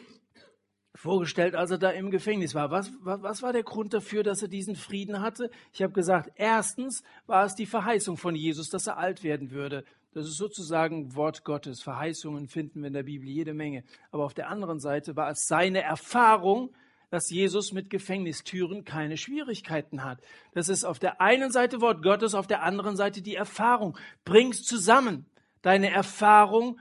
vorgestellt, 0.95 1.55
als 1.55 1.71
er 1.71 1.77
da 1.77 1.91
im 1.91 2.11
Gefängnis 2.11 2.55
war. 2.55 2.71
Was, 2.71 2.91
was, 3.01 3.21
was 3.21 3.41
war 3.41 3.53
der 3.53 3.63
Grund 3.63 3.93
dafür, 3.93 4.23
dass 4.23 4.41
er 4.41 4.47
diesen 4.47 4.75
Frieden 4.75 5.21
hatte? 5.21 5.49
Ich 5.71 5.81
habe 5.81 5.93
gesagt, 5.93 6.31
erstens 6.35 7.03
war 7.27 7.45
es 7.45 7.55
die 7.55 7.65
Verheißung 7.65 8.17
von 8.17 8.35
Jesus, 8.35 8.69
dass 8.69 8.87
er 8.87 8.97
alt 8.97 9.23
werden 9.23 9.51
würde. 9.51 9.85
Das 10.13 10.25
ist 10.25 10.37
sozusagen 10.37 11.15
Wort 11.15 11.43
Gottes. 11.43 11.81
Verheißungen 11.81 12.47
finden 12.47 12.81
wir 12.81 12.87
in 12.87 12.93
der 12.93 13.03
Bibel 13.03 13.27
jede 13.27 13.53
Menge. 13.53 13.83
Aber 14.11 14.25
auf 14.25 14.33
der 14.33 14.49
anderen 14.49 14.79
Seite 14.79 15.15
war 15.15 15.29
es 15.29 15.47
seine 15.47 15.83
Erfahrung, 15.83 16.73
dass 17.11 17.29
Jesus 17.29 17.71
mit 17.71 17.89
Gefängnistüren 17.89 18.85
keine 18.85 19.17
Schwierigkeiten 19.17 20.03
hat. 20.03 20.19
Das 20.53 20.69
ist 20.69 20.83
auf 20.83 20.99
der 20.99 21.21
einen 21.21 21.51
Seite 21.51 21.81
Wort 21.81 22.01
Gottes, 22.01 22.33
auf 22.33 22.47
der 22.47 22.63
anderen 22.63 22.95
Seite 22.95 23.21
die 23.21 23.35
Erfahrung. 23.35 23.97
Bring's 24.25 24.63
zusammen. 24.63 25.25
Deine 25.61 25.91
Erfahrung 25.91 26.79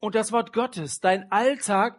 und 0.00 0.14
das 0.14 0.32
Wort 0.32 0.52
Gottes, 0.52 1.00
dein 1.00 1.32
Alltag 1.32 1.98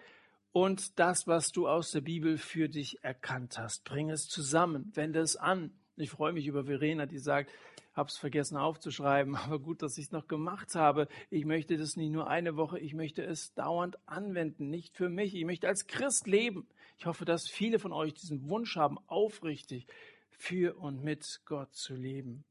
und 0.56 1.00
das, 1.00 1.28
was 1.28 1.52
du 1.52 1.68
aus 1.68 1.91
der 1.91 2.00
Bibel 2.00 2.38
für 2.38 2.70
dich 2.70 3.04
erkannt 3.04 3.58
hast. 3.58 3.84
Bring 3.84 4.10
es 4.10 4.30
zusammen, 4.30 4.89
wende 4.96 5.20
es 5.20 5.36
an. 5.36 5.72
Ich 5.98 6.12
freue 6.12 6.32
mich 6.32 6.48
über 6.48 6.63
Verena, 6.63 7.06
die 7.06 7.18
sagt, 7.18 7.52
habe 7.94 8.08
es 8.08 8.15
vergessen 8.15 8.56
aufzuschreiben, 8.56 9.36
aber 9.36 9.60
gut, 9.60 9.82
dass 9.82 9.98
ich 9.98 10.06
es 10.06 10.12
noch 10.13 10.29
gemacht 10.29 10.73
habe. 10.73 11.10
Ich 11.29 11.44
möchte 11.44 11.75
das 11.75 11.98
nicht 11.98 12.10
nur 12.10 12.29
eine 12.29 12.56
Woche, 12.56 12.79
ich 12.79 12.94
möchte 12.94 13.21
es 13.21 13.54
dauernd 13.54 13.98
anwenden, 14.08 14.69
nicht 14.69 14.96
für 14.96 15.10
mich. 15.10 15.36
Ich 15.36 15.44
möchte 15.44 15.67
als 15.67 15.88
Christ 15.88 16.25
leben. 16.25 16.69
Ich 17.00 17.06
hoffe, 17.06 17.25
dass 17.25 17.50
viele 17.50 17.77
von 17.77 17.92
euch 17.92 18.13
diesen 18.13 18.48
Wunsch 18.48 18.77
haben, 18.77 18.98
aufrichtig 19.08 19.88
für 20.29 20.77
und 20.77 21.04
mit 21.04 21.42
Gott 21.44 21.73
zu 21.75 21.96
leben. 21.96 22.46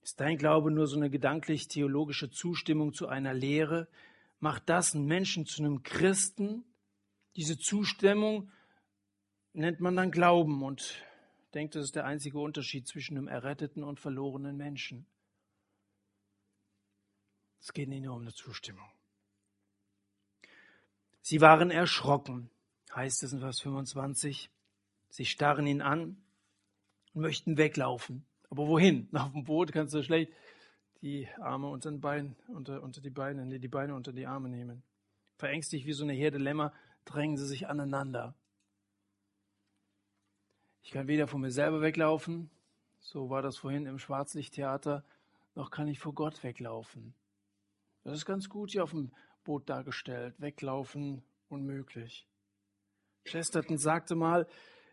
Ist 0.00 0.20
dein 0.20 0.38
Glaube 0.38 0.70
nur 0.70 0.86
so 0.86 0.96
eine 0.96 1.10
gedanklich-theologische 1.10 2.30
Zustimmung 2.30 2.92
zu 2.92 3.08
einer 3.08 3.34
Lehre? 3.34 3.88
Macht 4.40 4.68
das 4.68 4.94
einen 4.94 5.06
Menschen 5.06 5.46
zu 5.46 5.62
einem 5.62 5.82
Christen? 5.82 6.64
Diese 7.36 7.58
Zustimmung 7.58 8.50
nennt 9.52 9.80
man 9.80 9.96
dann 9.96 10.10
Glauben 10.10 10.62
und 10.62 11.04
denkt, 11.54 11.74
das 11.74 11.86
ist 11.86 11.96
der 11.96 12.04
einzige 12.04 12.38
Unterschied 12.38 12.86
zwischen 12.86 13.16
einem 13.16 13.28
erretteten 13.28 13.82
und 13.82 13.98
verlorenen 13.98 14.56
Menschen. 14.56 15.06
Es 17.60 17.72
geht 17.72 17.88
nicht 17.88 18.02
nur 18.02 18.14
um 18.14 18.22
eine 18.22 18.32
Zustimmung. 18.32 18.88
Sie 21.20 21.40
waren 21.40 21.70
erschrocken, 21.70 22.50
heißt 22.94 23.22
es 23.22 23.32
in 23.32 23.40
Vers 23.40 23.60
25. 23.60 24.50
Sie 25.10 25.26
starren 25.26 25.66
ihn 25.66 25.82
an. 25.82 26.22
und 27.12 27.22
möchten 27.22 27.56
weglaufen. 27.56 28.24
Aber 28.50 28.66
wohin? 28.68 29.08
Auf 29.14 29.32
dem 29.32 29.44
Boot 29.44 29.72
kannst 29.72 29.94
du 29.94 30.02
schlecht 30.02 30.32
die 31.02 31.28
Arme 31.40 31.68
unter, 31.68 31.90
den 31.90 32.00
Bein, 32.00 32.36
unter, 32.48 32.82
unter 32.82 33.00
die 33.00 33.10
Beine, 33.10 33.58
die 33.58 33.68
Beine 33.68 33.94
unter 33.94 34.12
die 34.12 34.26
Arme 34.26 34.48
nehmen. 34.48 34.82
Verängstigt 35.36 35.86
wie 35.86 35.92
so 35.92 36.04
eine 36.04 36.12
Herde 36.12 36.38
Lämmer 36.38 36.72
drängen 37.04 37.36
sie 37.36 37.46
sich 37.46 37.68
aneinander. 37.68 38.34
Ich 40.82 40.90
kann 40.90 41.06
weder 41.06 41.28
von 41.28 41.40
mir 41.40 41.50
selber 41.50 41.80
weglaufen, 41.80 42.50
so 43.00 43.30
war 43.30 43.42
das 43.42 43.58
vorhin 43.58 43.86
im 43.86 43.98
Schwarzlichttheater, 43.98 45.04
noch 45.54 45.70
kann 45.70 45.88
ich 45.88 45.98
vor 45.98 46.14
Gott 46.14 46.42
weglaufen. 46.42 47.14
Das 48.04 48.16
ist 48.16 48.26
ganz 48.26 48.48
gut 48.48 48.70
hier 48.70 48.84
auf 48.84 48.90
dem 48.90 49.12
Boot 49.44 49.68
dargestellt. 49.68 50.34
Weglaufen 50.38 51.22
unmöglich. 51.48 52.26
Chesterton 53.24 53.78
sagte 53.78 54.14
mal, 54.14 54.46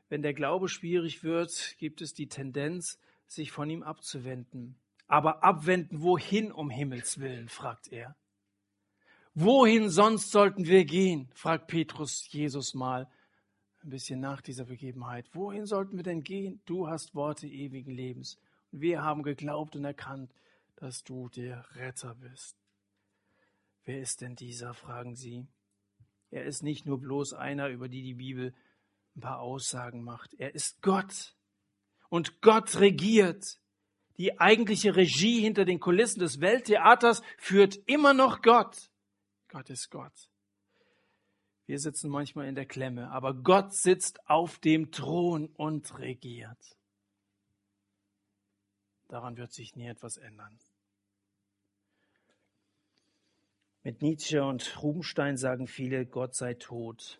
wenn 0.09 0.21
der 0.21 0.33
Glaube 0.33 0.67
schwierig 0.67 1.23
wird, 1.23 1.75
gibt 1.77 2.01
es 2.01 2.13
die 2.13 2.27
Tendenz, 2.27 2.99
sich 3.27 3.51
von 3.51 3.69
ihm 3.69 3.83
abzuwenden. 3.83 4.77
Aber 5.07 5.43
abwenden 5.43 6.01
wohin 6.01 6.51
um 6.51 6.69
Himmels 6.69 7.19
willen, 7.19 7.49
fragt 7.49 7.91
er. 7.91 8.15
Wohin 9.33 9.89
sonst 9.89 10.31
sollten 10.31 10.65
wir 10.65 10.85
gehen? 10.85 11.29
fragt 11.33 11.67
Petrus 11.67 12.27
Jesus 12.31 12.73
mal 12.73 13.09
ein 13.83 13.89
bisschen 13.89 14.19
nach 14.19 14.41
dieser 14.41 14.65
Begebenheit. 14.65 15.29
Wohin 15.33 15.65
sollten 15.65 15.97
wir 15.97 16.03
denn 16.03 16.23
gehen? 16.23 16.61
Du 16.65 16.87
hast 16.87 17.13
Worte 17.13 17.47
ewigen 17.47 17.91
Lebens. 17.91 18.39
Und 18.71 18.81
wir 18.81 19.03
haben 19.03 19.23
geglaubt 19.23 19.75
und 19.75 19.85
erkannt, 19.85 20.33
dass 20.77 21.03
du 21.03 21.29
der 21.29 21.65
Retter 21.75 22.15
bist. 22.15 22.57
Wer 23.83 23.99
ist 23.99 24.21
denn 24.21 24.35
dieser? 24.35 24.73
fragen 24.73 25.15
sie. 25.15 25.45
Er 26.31 26.45
ist 26.45 26.63
nicht 26.63 26.85
nur 26.85 26.99
bloß 26.99 27.33
einer, 27.33 27.69
über 27.69 27.87
die 27.87 28.01
die 28.01 28.15
Bibel 28.15 28.53
ein 29.15 29.21
paar 29.21 29.39
Aussagen 29.39 30.03
macht. 30.03 30.33
Er 30.33 30.55
ist 30.55 30.81
Gott. 30.81 31.35
Und 32.09 32.41
Gott 32.41 32.79
regiert. 32.79 33.59
Die 34.17 34.39
eigentliche 34.39 34.95
Regie 34.95 35.41
hinter 35.41 35.65
den 35.65 35.79
Kulissen 35.79 36.19
des 36.19 36.39
Welttheaters 36.39 37.21
führt 37.37 37.75
immer 37.85 38.13
noch 38.13 38.41
Gott. 38.41 38.89
Gott 39.49 39.69
ist 39.69 39.89
Gott. 39.89 40.29
Wir 41.65 41.79
sitzen 41.79 42.09
manchmal 42.09 42.47
in 42.47 42.55
der 42.55 42.65
Klemme, 42.65 43.11
aber 43.11 43.33
Gott 43.33 43.73
sitzt 43.73 44.29
auf 44.29 44.59
dem 44.59 44.91
Thron 44.91 45.47
und 45.47 45.97
regiert. 45.97 46.77
Daran 49.07 49.37
wird 49.37 49.51
sich 49.51 49.75
nie 49.75 49.87
etwas 49.87 50.17
ändern. 50.17 50.59
Mit 53.83 54.01
Nietzsche 54.01 54.43
und 54.43 54.81
Rubenstein 54.81 55.37
sagen 55.37 55.67
viele, 55.67 56.05
Gott 56.05 56.35
sei 56.35 56.55
tot. 56.55 57.19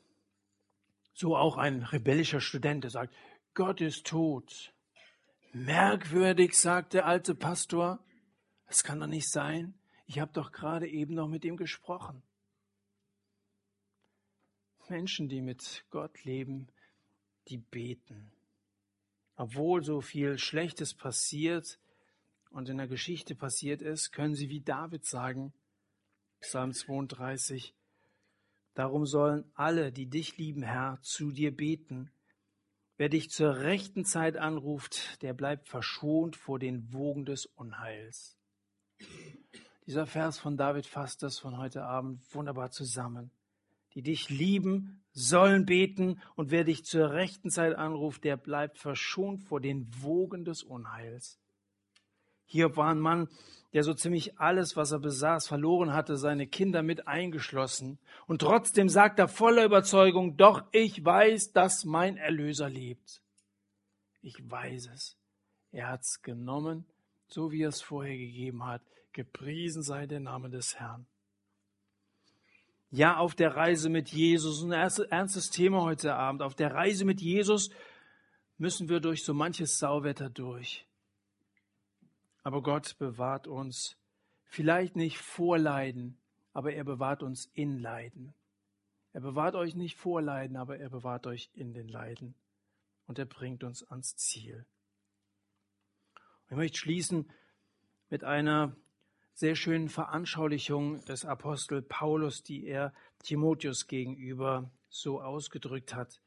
So 1.14 1.38
auch 1.38 1.58
ein 1.58 1.84
rebellischer 1.84 2.42
Student, 2.42 2.84
der 2.84 2.92
sagt, 2.92 3.14
Gott 3.54 3.82
ist 3.82 4.08
tot. 4.08 4.74
Merkwürdig, 5.58 6.54
sagt 6.54 6.94
der 6.94 7.06
alte 7.06 7.34
Pastor. 7.34 8.04
Das 8.68 8.84
kann 8.84 9.00
doch 9.00 9.08
nicht 9.08 9.30
sein. 9.30 9.74
Ich 10.06 10.20
habe 10.20 10.34
doch 10.34 10.52
gerade 10.52 10.86
eben 10.86 11.14
noch 11.14 11.30
mit 11.30 11.46
ihm 11.46 11.56
gesprochen. 11.56 12.22
Menschen, 14.90 15.30
die 15.30 15.40
mit 15.40 15.86
Gott 15.92 16.26
leben, 16.26 16.68
die 17.48 17.58
beten. 17.58 18.34
Obwohl 19.38 19.82
so 19.82 20.02
viel 20.02 20.38
Schlechtes 20.38 20.94
passiert 20.94 21.80
und 22.50 22.68
in 22.68 22.76
der 22.76 22.90
Geschichte 22.90 23.34
passiert 23.34 23.82
ist, 23.82 24.12
können 24.12 24.36
sie 24.36 24.50
wie 24.50 24.60
David 24.60 25.06
sagen, 25.06 25.54
Psalm 26.42 26.74
32, 26.74 27.74
Darum 28.74 29.06
sollen 29.06 29.50
alle, 29.54 29.94
die 29.94 30.08
dich 30.08 30.36
lieben, 30.36 30.64
Herr, 30.64 31.00
zu 31.02 31.32
dir 31.32 31.56
beten 31.56 32.12
Wer 32.98 33.10
dich 33.10 33.30
zur 33.30 33.58
rechten 33.58 34.06
Zeit 34.06 34.38
anruft, 34.38 35.22
der 35.22 35.34
bleibt 35.34 35.68
verschont 35.68 36.38
vor 36.38 36.60
den 36.60 36.94
Wogen 36.94 37.26
des 37.26 37.46
Unheils. 37.46 38.38
Dieser 39.86 40.06
Vers 40.06 40.40
von 40.40 40.56
David 40.56 40.86
fasst 40.86 41.22
das 41.22 41.38
von 41.38 41.58
heute 41.58 41.84
Abend 41.84 42.22
wunderbar 42.34 42.72
zusammen. 42.72 43.32
Die 43.96 44.02
dich 44.02 44.30
lieben, 44.30 45.04
sollen 45.12 45.66
beten, 45.66 46.22
und 46.36 46.52
wer 46.52 46.64
dich 46.64 46.86
zur 46.86 47.12
rechten 47.12 47.50
Zeit 47.50 47.76
anruft, 47.76 48.24
der 48.24 48.38
bleibt 48.38 48.78
verschont 48.78 49.44
vor 49.44 49.60
den 49.60 49.88
Wogen 50.02 50.46
des 50.46 50.64
Unheils. 50.64 51.40
Hiob 52.46 52.78
war 52.78 52.90
ein 52.90 53.00
Mann, 53.00 53.28
der 53.74 53.84
so 53.84 53.94
ziemlich 53.94 54.40
alles, 54.40 54.78
was 54.78 54.92
er 54.92 55.00
besaß, 55.00 55.48
verloren 55.48 55.94
hatte, 55.94 56.16
seine 56.16 56.48
Kinder 56.48 56.82
mit 56.82 57.08
eingeschlossen. 57.08 58.00
Und 58.26 58.40
trotzdem 58.40 58.88
sagt 58.88 59.20
er 59.20 59.28
voller 59.28 59.66
Überzeugung, 59.66 60.38
doch 60.38 60.64
ich 60.72 61.04
weiß, 61.04 61.52
dass 61.52 61.84
mein 61.84 62.16
Erlöser 62.16 62.70
lebt. 62.70 63.22
Ich 64.22 64.50
weiß 64.50 64.90
es. 64.94 65.18
Er 65.72 65.90
hat's 65.90 66.22
genommen, 66.22 66.86
so 67.28 67.52
wie 67.52 67.64
er 67.64 67.70
es 67.70 67.82
vorher 67.82 68.18
gegeben 68.18 68.66
hat. 68.66 68.82
Gepriesen 69.12 69.84
sei 69.84 70.08
der 70.08 70.22
Name 70.22 70.50
des 70.50 70.80
Herrn. 70.80 71.06
Ja, 72.92 73.18
auf 73.18 73.36
der 73.36 73.58
Reise 73.58 73.90
mit 73.90 74.08
Jesus, 74.08 74.64
ein 74.64 74.72
ernstes 74.72 75.50
Thema 75.50 75.82
heute 75.82 76.16
Abend, 76.16 76.42
auf 76.42 76.56
der 76.56 76.74
Reise 76.74 77.04
mit 77.04 77.20
Jesus 77.20 77.70
müssen 78.58 78.88
wir 78.88 79.02
durch 79.02 79.26
so 79.26 79.34
manches 79.34 79.80
Sauwetter 79.80 80.30
durch. 80.30 80.86
Aber 82.46 82.62
Gott 82.62 83.00
bewahrt 83.00 83.48
uns 83.48 83.98
vielleicht 84.44 84.96
nicht 84.96 85.18
vor 85.18 85.58
Leiden, 85.58 86.20
aber 86.54 86.74
er 86.74 86.84
bewahrt 86.84 87.24
uns 87.24 87.48
in 87.56 87.80
Leiden. 87.80 88.36
Er 89.14 89.22
bewahrt 89.22 89.56
euch 89.56 89.74
nicht 89.74 89.98
vor 89.98 90.22
Leiden, 90.22 90.56
aber 90.56 90.78
er 90.78 90.92
bewahrt 90.92 91.26
euch 91.26 91.50
in 91.56 91.74
den 91.74 91.88
Leiden. 91.88 92.36
Und 93.08 93.18
er 93.18 93.26
bringt 93.26 93.64
uns 93.64 93.82
ans 93.90 94.16
Ziel. 94.16 94.64
Ich 96.48 96.56
möchte 96.56 96.78
schließen 96.78 97.32
mit 98.12 98.24
einer 98.24 98.76
sehr 99.34 99.56
schönen 99.56 99.90
Veranschaulichung 99.90 101.04
des 101.06 101.26
Apostel 101.26 101.82
Paulus, 101.82 102.44
die 102.44 102.68
er 102.68 102.94
Timotheus 103.24 103.88
gegenüber 103.88 104.70
so 104.88 105.20
ausgedrückt 105.20 105.96
hat. 105.96 106.22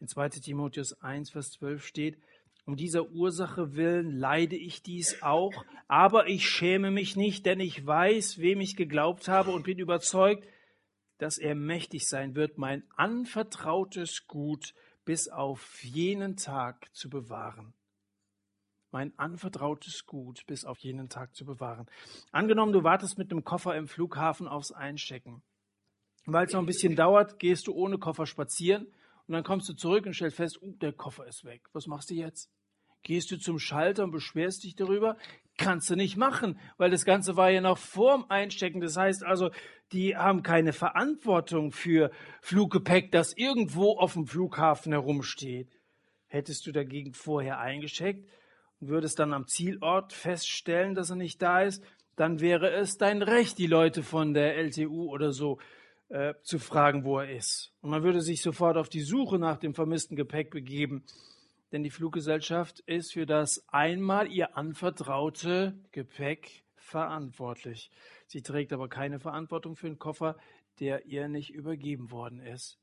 In 0.00 0.08
2 0.08 0.30
Timotheus 0.30 0.94
1, 1.02 1.28
Vers 1.28 1.52
12 1.52 1.84
steht, 1.84 2.18
um 2.64 2.76
dieser 2.76 3.10
Ursache 3.10 3.74
willen 3.74 4.12
leide 4.12 4.56
ich 4.56 4.82
dies 4.82 5.22
auch, 5.22 5.64
aber 5.88 6.28
ich 6.28 6.48
schäme 6.48 6.90
mich 6.90 7.16
nicht, 7.16 7.44
denn 7.44 7.60
ich 7.60 7.84
weiß, 7.84 8.38
wem 8.38 8.60
ich 8.60 8.76
geglaubt 8.76 9.28
habe 9.28 9.50
und 9.50 9.64
bin 9.64 9.78
überzeugt, 9.78 10.46
dass 11.18 11.38
er 11.38 11.54
mächtig 11.54 12.08
sein 12.08 12.34
wird, 12.34 12.58
mein 12.58 12.84
anvertrautes 12.96 14.26
Gut 14.26 14.74
bis 15.04 15.28
auf 15.28 15.82
jenen 15.82 16.36
Tag 16.36 16.88
zu 16.94 17.10
bewahren. 17.10 17.74
Mein 18.92 19.16
anvertrautes 19.18 20.06
Gut 20.06 20.44
bis 20.46 20.64
auf 20.64 20.78
jenen 20.78 21.08
Tag 21.08 21.34
zu 21.34 21.44
bewahren. 21.44 21.86
Angenommen, 22.30 22.72
du 22.72 22.84
wartest 22.84 23.18
mit 23.18 23.32
einem 23.32 23.42
Koffer 23.42 23.74
im 23.76 23.88
Flughafen 23.88 24.46
aufs 24.46 24.70
Einchecken. 24.70 25.42
Weil 26.26 26.46
es 26.46 26.52
noch 26.52 26.60
ein 26.60 26.66
bisschen 26.66 26.94
dauert, 26.94 27.40
gehst 27.40 27.66
du 27.66 27.72
ohne 27.72 27.98
Koffer 27.98 28.26
spazieren 28.26 28.86
und 29.32 29.36
dann 29.36 29.44
kommst 29.44 29.66
du 29.70 29.72
zurück 29.72 30.04
und 30.04 30.12
stellst 30.12 30.36
fest, 30.36 30.60
uh, 30.60 30.76
der 30.76 30.92
Koffer 30.92 31.26
ist 31.26 31.46
weg. 31.46 31.62
Was 31.72 31.86
machst 31.86 32.10
du 32.10 32.14
jetzt? 32.14 32.50
Gehst 33.02 33.30
du 33.30 33.38
zum 33.38 33.58
Schalter 33.58 34.04
und 34.04 34.10
beschwerst 34.10 34.62
dich 34.62 34.76
darüber? 34.76 35.16
Kannst 35.56 35.88
du 35.88 35.96
nicht 35.96 36.18
machen, 36.18 36.60
weil 36.76 36.90
das 36.90 37.06
Ganze 37.06 37.34
war 37.34 37.50
ja 37.50 37.62
noch 37.62 37.78
vorm 37.78 38.26
Einstecken. 38.28 38.82
Das 38.82 38.98
heißt 38.98 39.24
also, 39.24 39.50
die 39.92 40.18
haben 40.18 40.42
keine 40.42 40.74
Verantwortung 40.74 41.72
für 41.72 42.10
Fluggepäck, 42.42 43.10
das 43.10 43.34
irgendwo 43.34 43.96
auf 43.96 44.12
dem 44.12 44.26
Flughafen 44.26 44.92
herumsteht. 44.92 45.80
Hättest 46.26 46.66
du 46.66 46.72
dagegen 46.72 47.14
vorher 47.14 47.58
eingecheckt 47.58 48.28
und 48.80 48.88
würdest 48.88 49.18
dann 49.18 49.32
am 49.32 49.46
Zielort 49.46 50.12
feststellen, 50.12 50.94
dass 50.94 51.08
er 51.08 51.16
nicht 51.16 51.40
da 51.40 51.62
ist, 51.62 51.82
dann 52.16 52.40
wäre 52.40 52.70
es 52.70 52.98
dein 52.98 53.22
Recht, 53.22 53.56
die 53.56 53.66
Leute 53.66 54.02
von 54.02 54.34
der 54.34 54.58
LTU 54.58 55.10
oder 55.10 55.32
so 55.32 55.58
äh, 56.12 56.34
zu 56.42 56.58
fragen, 56.58 57.04
wo 57.04 57.20
er 57.20 57.34
ist. 57.34 57.72
Und 57.80 57.88
man 57.88 58.02
würde 58.02 58.20
sich 58.20 58.42
sofort 58.42 58.76
auf 58.76 58.90
die 58.90 59.00
Suche 59.00 59.38
nach 59.38 59.56
dem 59.56 59.72
vermissten 59.72 60.14
Gepäck 60.14 60.50
begeben, 60.50 61.04
denn 61.72 61.82
die 61.82 61.90
Fluggesellschaft 61.90 62.80
ist 62.80 63.14
für 63.14 63.24
das 63.24 63.64
einmal 63.68 64.30
ihr 64.30 64.58
anvertraute 64.58 65.74
Gepäck 65.90 66.64
verantwortlich. 66.76 67.90
Sie 68.26 68.42
trägt 68.42 68.74
aber 68.74 68.90
keine 68.90 69.20
Verantwortung 69.20 69.74
für 69.74 69.86
einen 69.86 69.98
Koffer, 69.98 70.36
der 70.80 71.06
ihr 71.06 71.28
nicht 71.28 71.54
übergeben 71.54 72.10
worden 72.10 72.40
ist. 72.40 72.78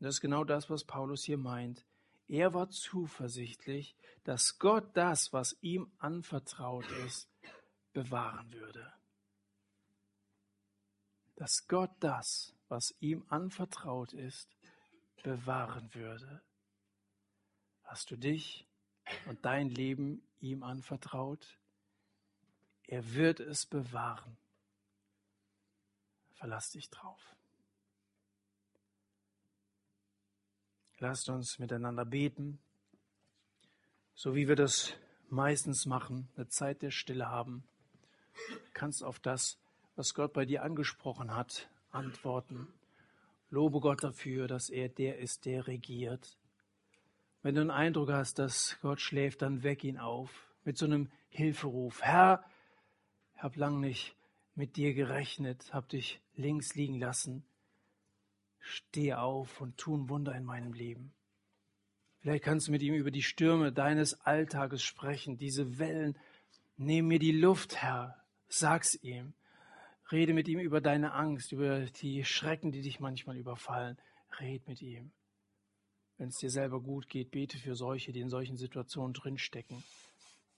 Das 0.00 0.16
ist 0.16 0.20
genau 0.20 0.42
das, 0.42 0.68
was 0.68 0.82
Paulus 0.82 1.22
hier 1.22 1.38
meint. 1.38 1.86
Er 2.26 2.52
war 2.52 2.68
zuversichtlich, 2.68 3.94
dass 4.24 4.58
Gott 4.58 4.88
das, 4.94 5.32
was 5.32 5.56
ihm 5.60 5.86
anvertraut 5.98 6.86
ist, 7.06 7.28
bewahren 7.92 8.52
würde 8.52 8.92
dass 11.44 11.66
Gott 11.68 11.90
das, 12.00 12.54
was 12.68 12.94
ihm 13.00 13.22
anvertraut 13.28 14.14
ist, 14.14 14.48
bewahren 15.22 15.94
würde. 15.94 16.40
Hast 17.82 18.10
du 18.10 18.16
dich 18.16 18.66
und 19.26 19.44
dein 19.44 19.68
Leben 19.68 20.26
ihm 20.40 20.62
anvertraut? 20.62 21.58
Er 22.86 23.12
wird 23.12 23.40
es 23.40 23.66
bewahren. 23.66 24.38
Verlass 26.32 26.70
dich 26.70 26.88
drauf. 26.88 27.36
Lasst 30.96 31.28
uns 31.28 31.58
miteinander 31.58 32.06
beten 32.06 32.58
so 34.14 34.34
wie 34.34 34.48
wir 34.48 34.56
das 34.56 34.94
meistens 35.28 35.84
machen, 35.84 36.30
eine 36.36 36.48
Zeit 36.48 36.80
der 36.80 36.90
Stille 36.90 37.28
haben, 37.28 37.64
kannst 38.72 39.02
auf 39.02 39.18
das, 39.18 39.58
was 39.96 40.14
Gott 40.14 40.32
bei 40.32 40.44
dir 40.44 40.62
angesprochen 40.62 41.34
hat, 41.34 41.68
antworten. 41.90 42.68
Lobe 43.50 43.80
Gott 43.80 44.02
dafür, 44.02 44.48
dass 44.48 44.70
er 44.70 44.88
der 44.88 45.18
ist, 45.18 45.44
der 45.46 45.66
regiert. 45.66 46.36
Wenn 47.42 47.54
du 47.54 47.60
einen 47.60 47.70
Eindruck 47.70 48.10
hast, 48.10 48.38
dass 48.38 48.78
Gott 48.80 49.00
schläft, 49.00 49.42
dann 49.42 49.62
weck 49.62 49.84
ihn 49.84 49.98
auf 49.98 50.48
mit 50.64 50.78
so 50.78 50.86
einem 50.86 51.10
Hilferuf. 51.28 52.02
Herr, 52.02 52.44
ich 53.36 53.42
habe 53.42 53.60
lang 53.60 53.80
nicht 53.80 54.16
mit 54.54 54.76
dir 54.76 54.94
gerechnet, 54.94 55.72
hab 55.72 55.88
dich 55.88 56.20
links 56.34 56.74
liegen 56.74 56.98
lassen. 56.98 57.44
Steh 58.60 59.14
auf 59.14 59.60
und 59.60 59.76
tu 59.76 59.96
ein 59.96 60.08
Wunder 60.08 60.34
in 60.34 60.44
meinem 60.44 60.72
Leben. 60.72 61.12
Vielleicht 62.20 62.44
kannst 62.44 62.68
du 62.68 62.72
mit 62.72 62.82
ihm 62.82 62.94
über 62.94 63.10
die 63.10 63.22
Stürme 63.22 63.70
deines 63.70 64.18
Alltages 64.22 64.82
sprechen, 64.82 65.36
diese 65.36 65.78
Wellen. 65.78 66.16
Nimm 66.78 67.08
mir 67.08 67.18
die 67.18 67.32
Luft, 67.32 67.76
Herr. 67.76 68.16
Sag's 68.48 68.94
ihm. 69.02 69.34
Rede 70.12 70.34
mit 70.34 70.48
ihm 70.48 70.58
über 70.58 70.80
deine 70.80 71.12
Angst, 71.12 71.52
über 71.52 71.80
die 71.86 72.24
Schrecken, 72.24 72.72
die 72.72 72.82
dich 72.82 73.00
manchmal 73.00 73.36
überfallen. 73.36 73.98
Red 74.40 74.66
mit 74.68 74.82
ihm. 74.82 75.12
Wenn 76.18 76.28
es 76.28 76.38
dir 76.38 76.50
selber 76.50 76.80
gut 76.80 77.08
geht, 77.08 77.30
bete 77.30 77.58
für 77.58 77.74
solche, 77.74 78.12
die 78.12 78.20
in 78.20 78.28
solchen 78.28 78.56
Situationen 78.56 79.14
drinstecken, 79.14 79.82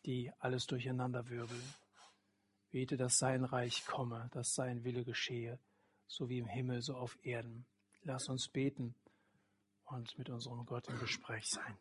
die 0.05 0.31
alles 0.39 0.67
durcheinander 0.67 1.29
wirbeln. 1.29 1.75
Bete, 2.71 2.97
dass 2.97 3.19
sein 3.19 3.45
Reich 3.45 3.87
komme, 3.87 4.29
dass 4.33 4.55
sein 4.55 4.85
Wille 4.85 5.05
geschehe, 5.05 5.59
so 6.07 6.29
wie 6.29 6.39
im 6.39 6.47
Himmel, 6.47 6.83
so 6.83 6.97
auf 6.97 7.17
Erden. 7.23 7.65
Lass 8.03 8.29
uns 8.29 8.49
beten 8.49 8.95
und 9.87 10.19
mit 10.19 10.29
unserem 10.29 10.67
Gott 10.67 10.89
im 10.89 10.99
Gespräch 10.99 11.47
sein. 11.47 11.79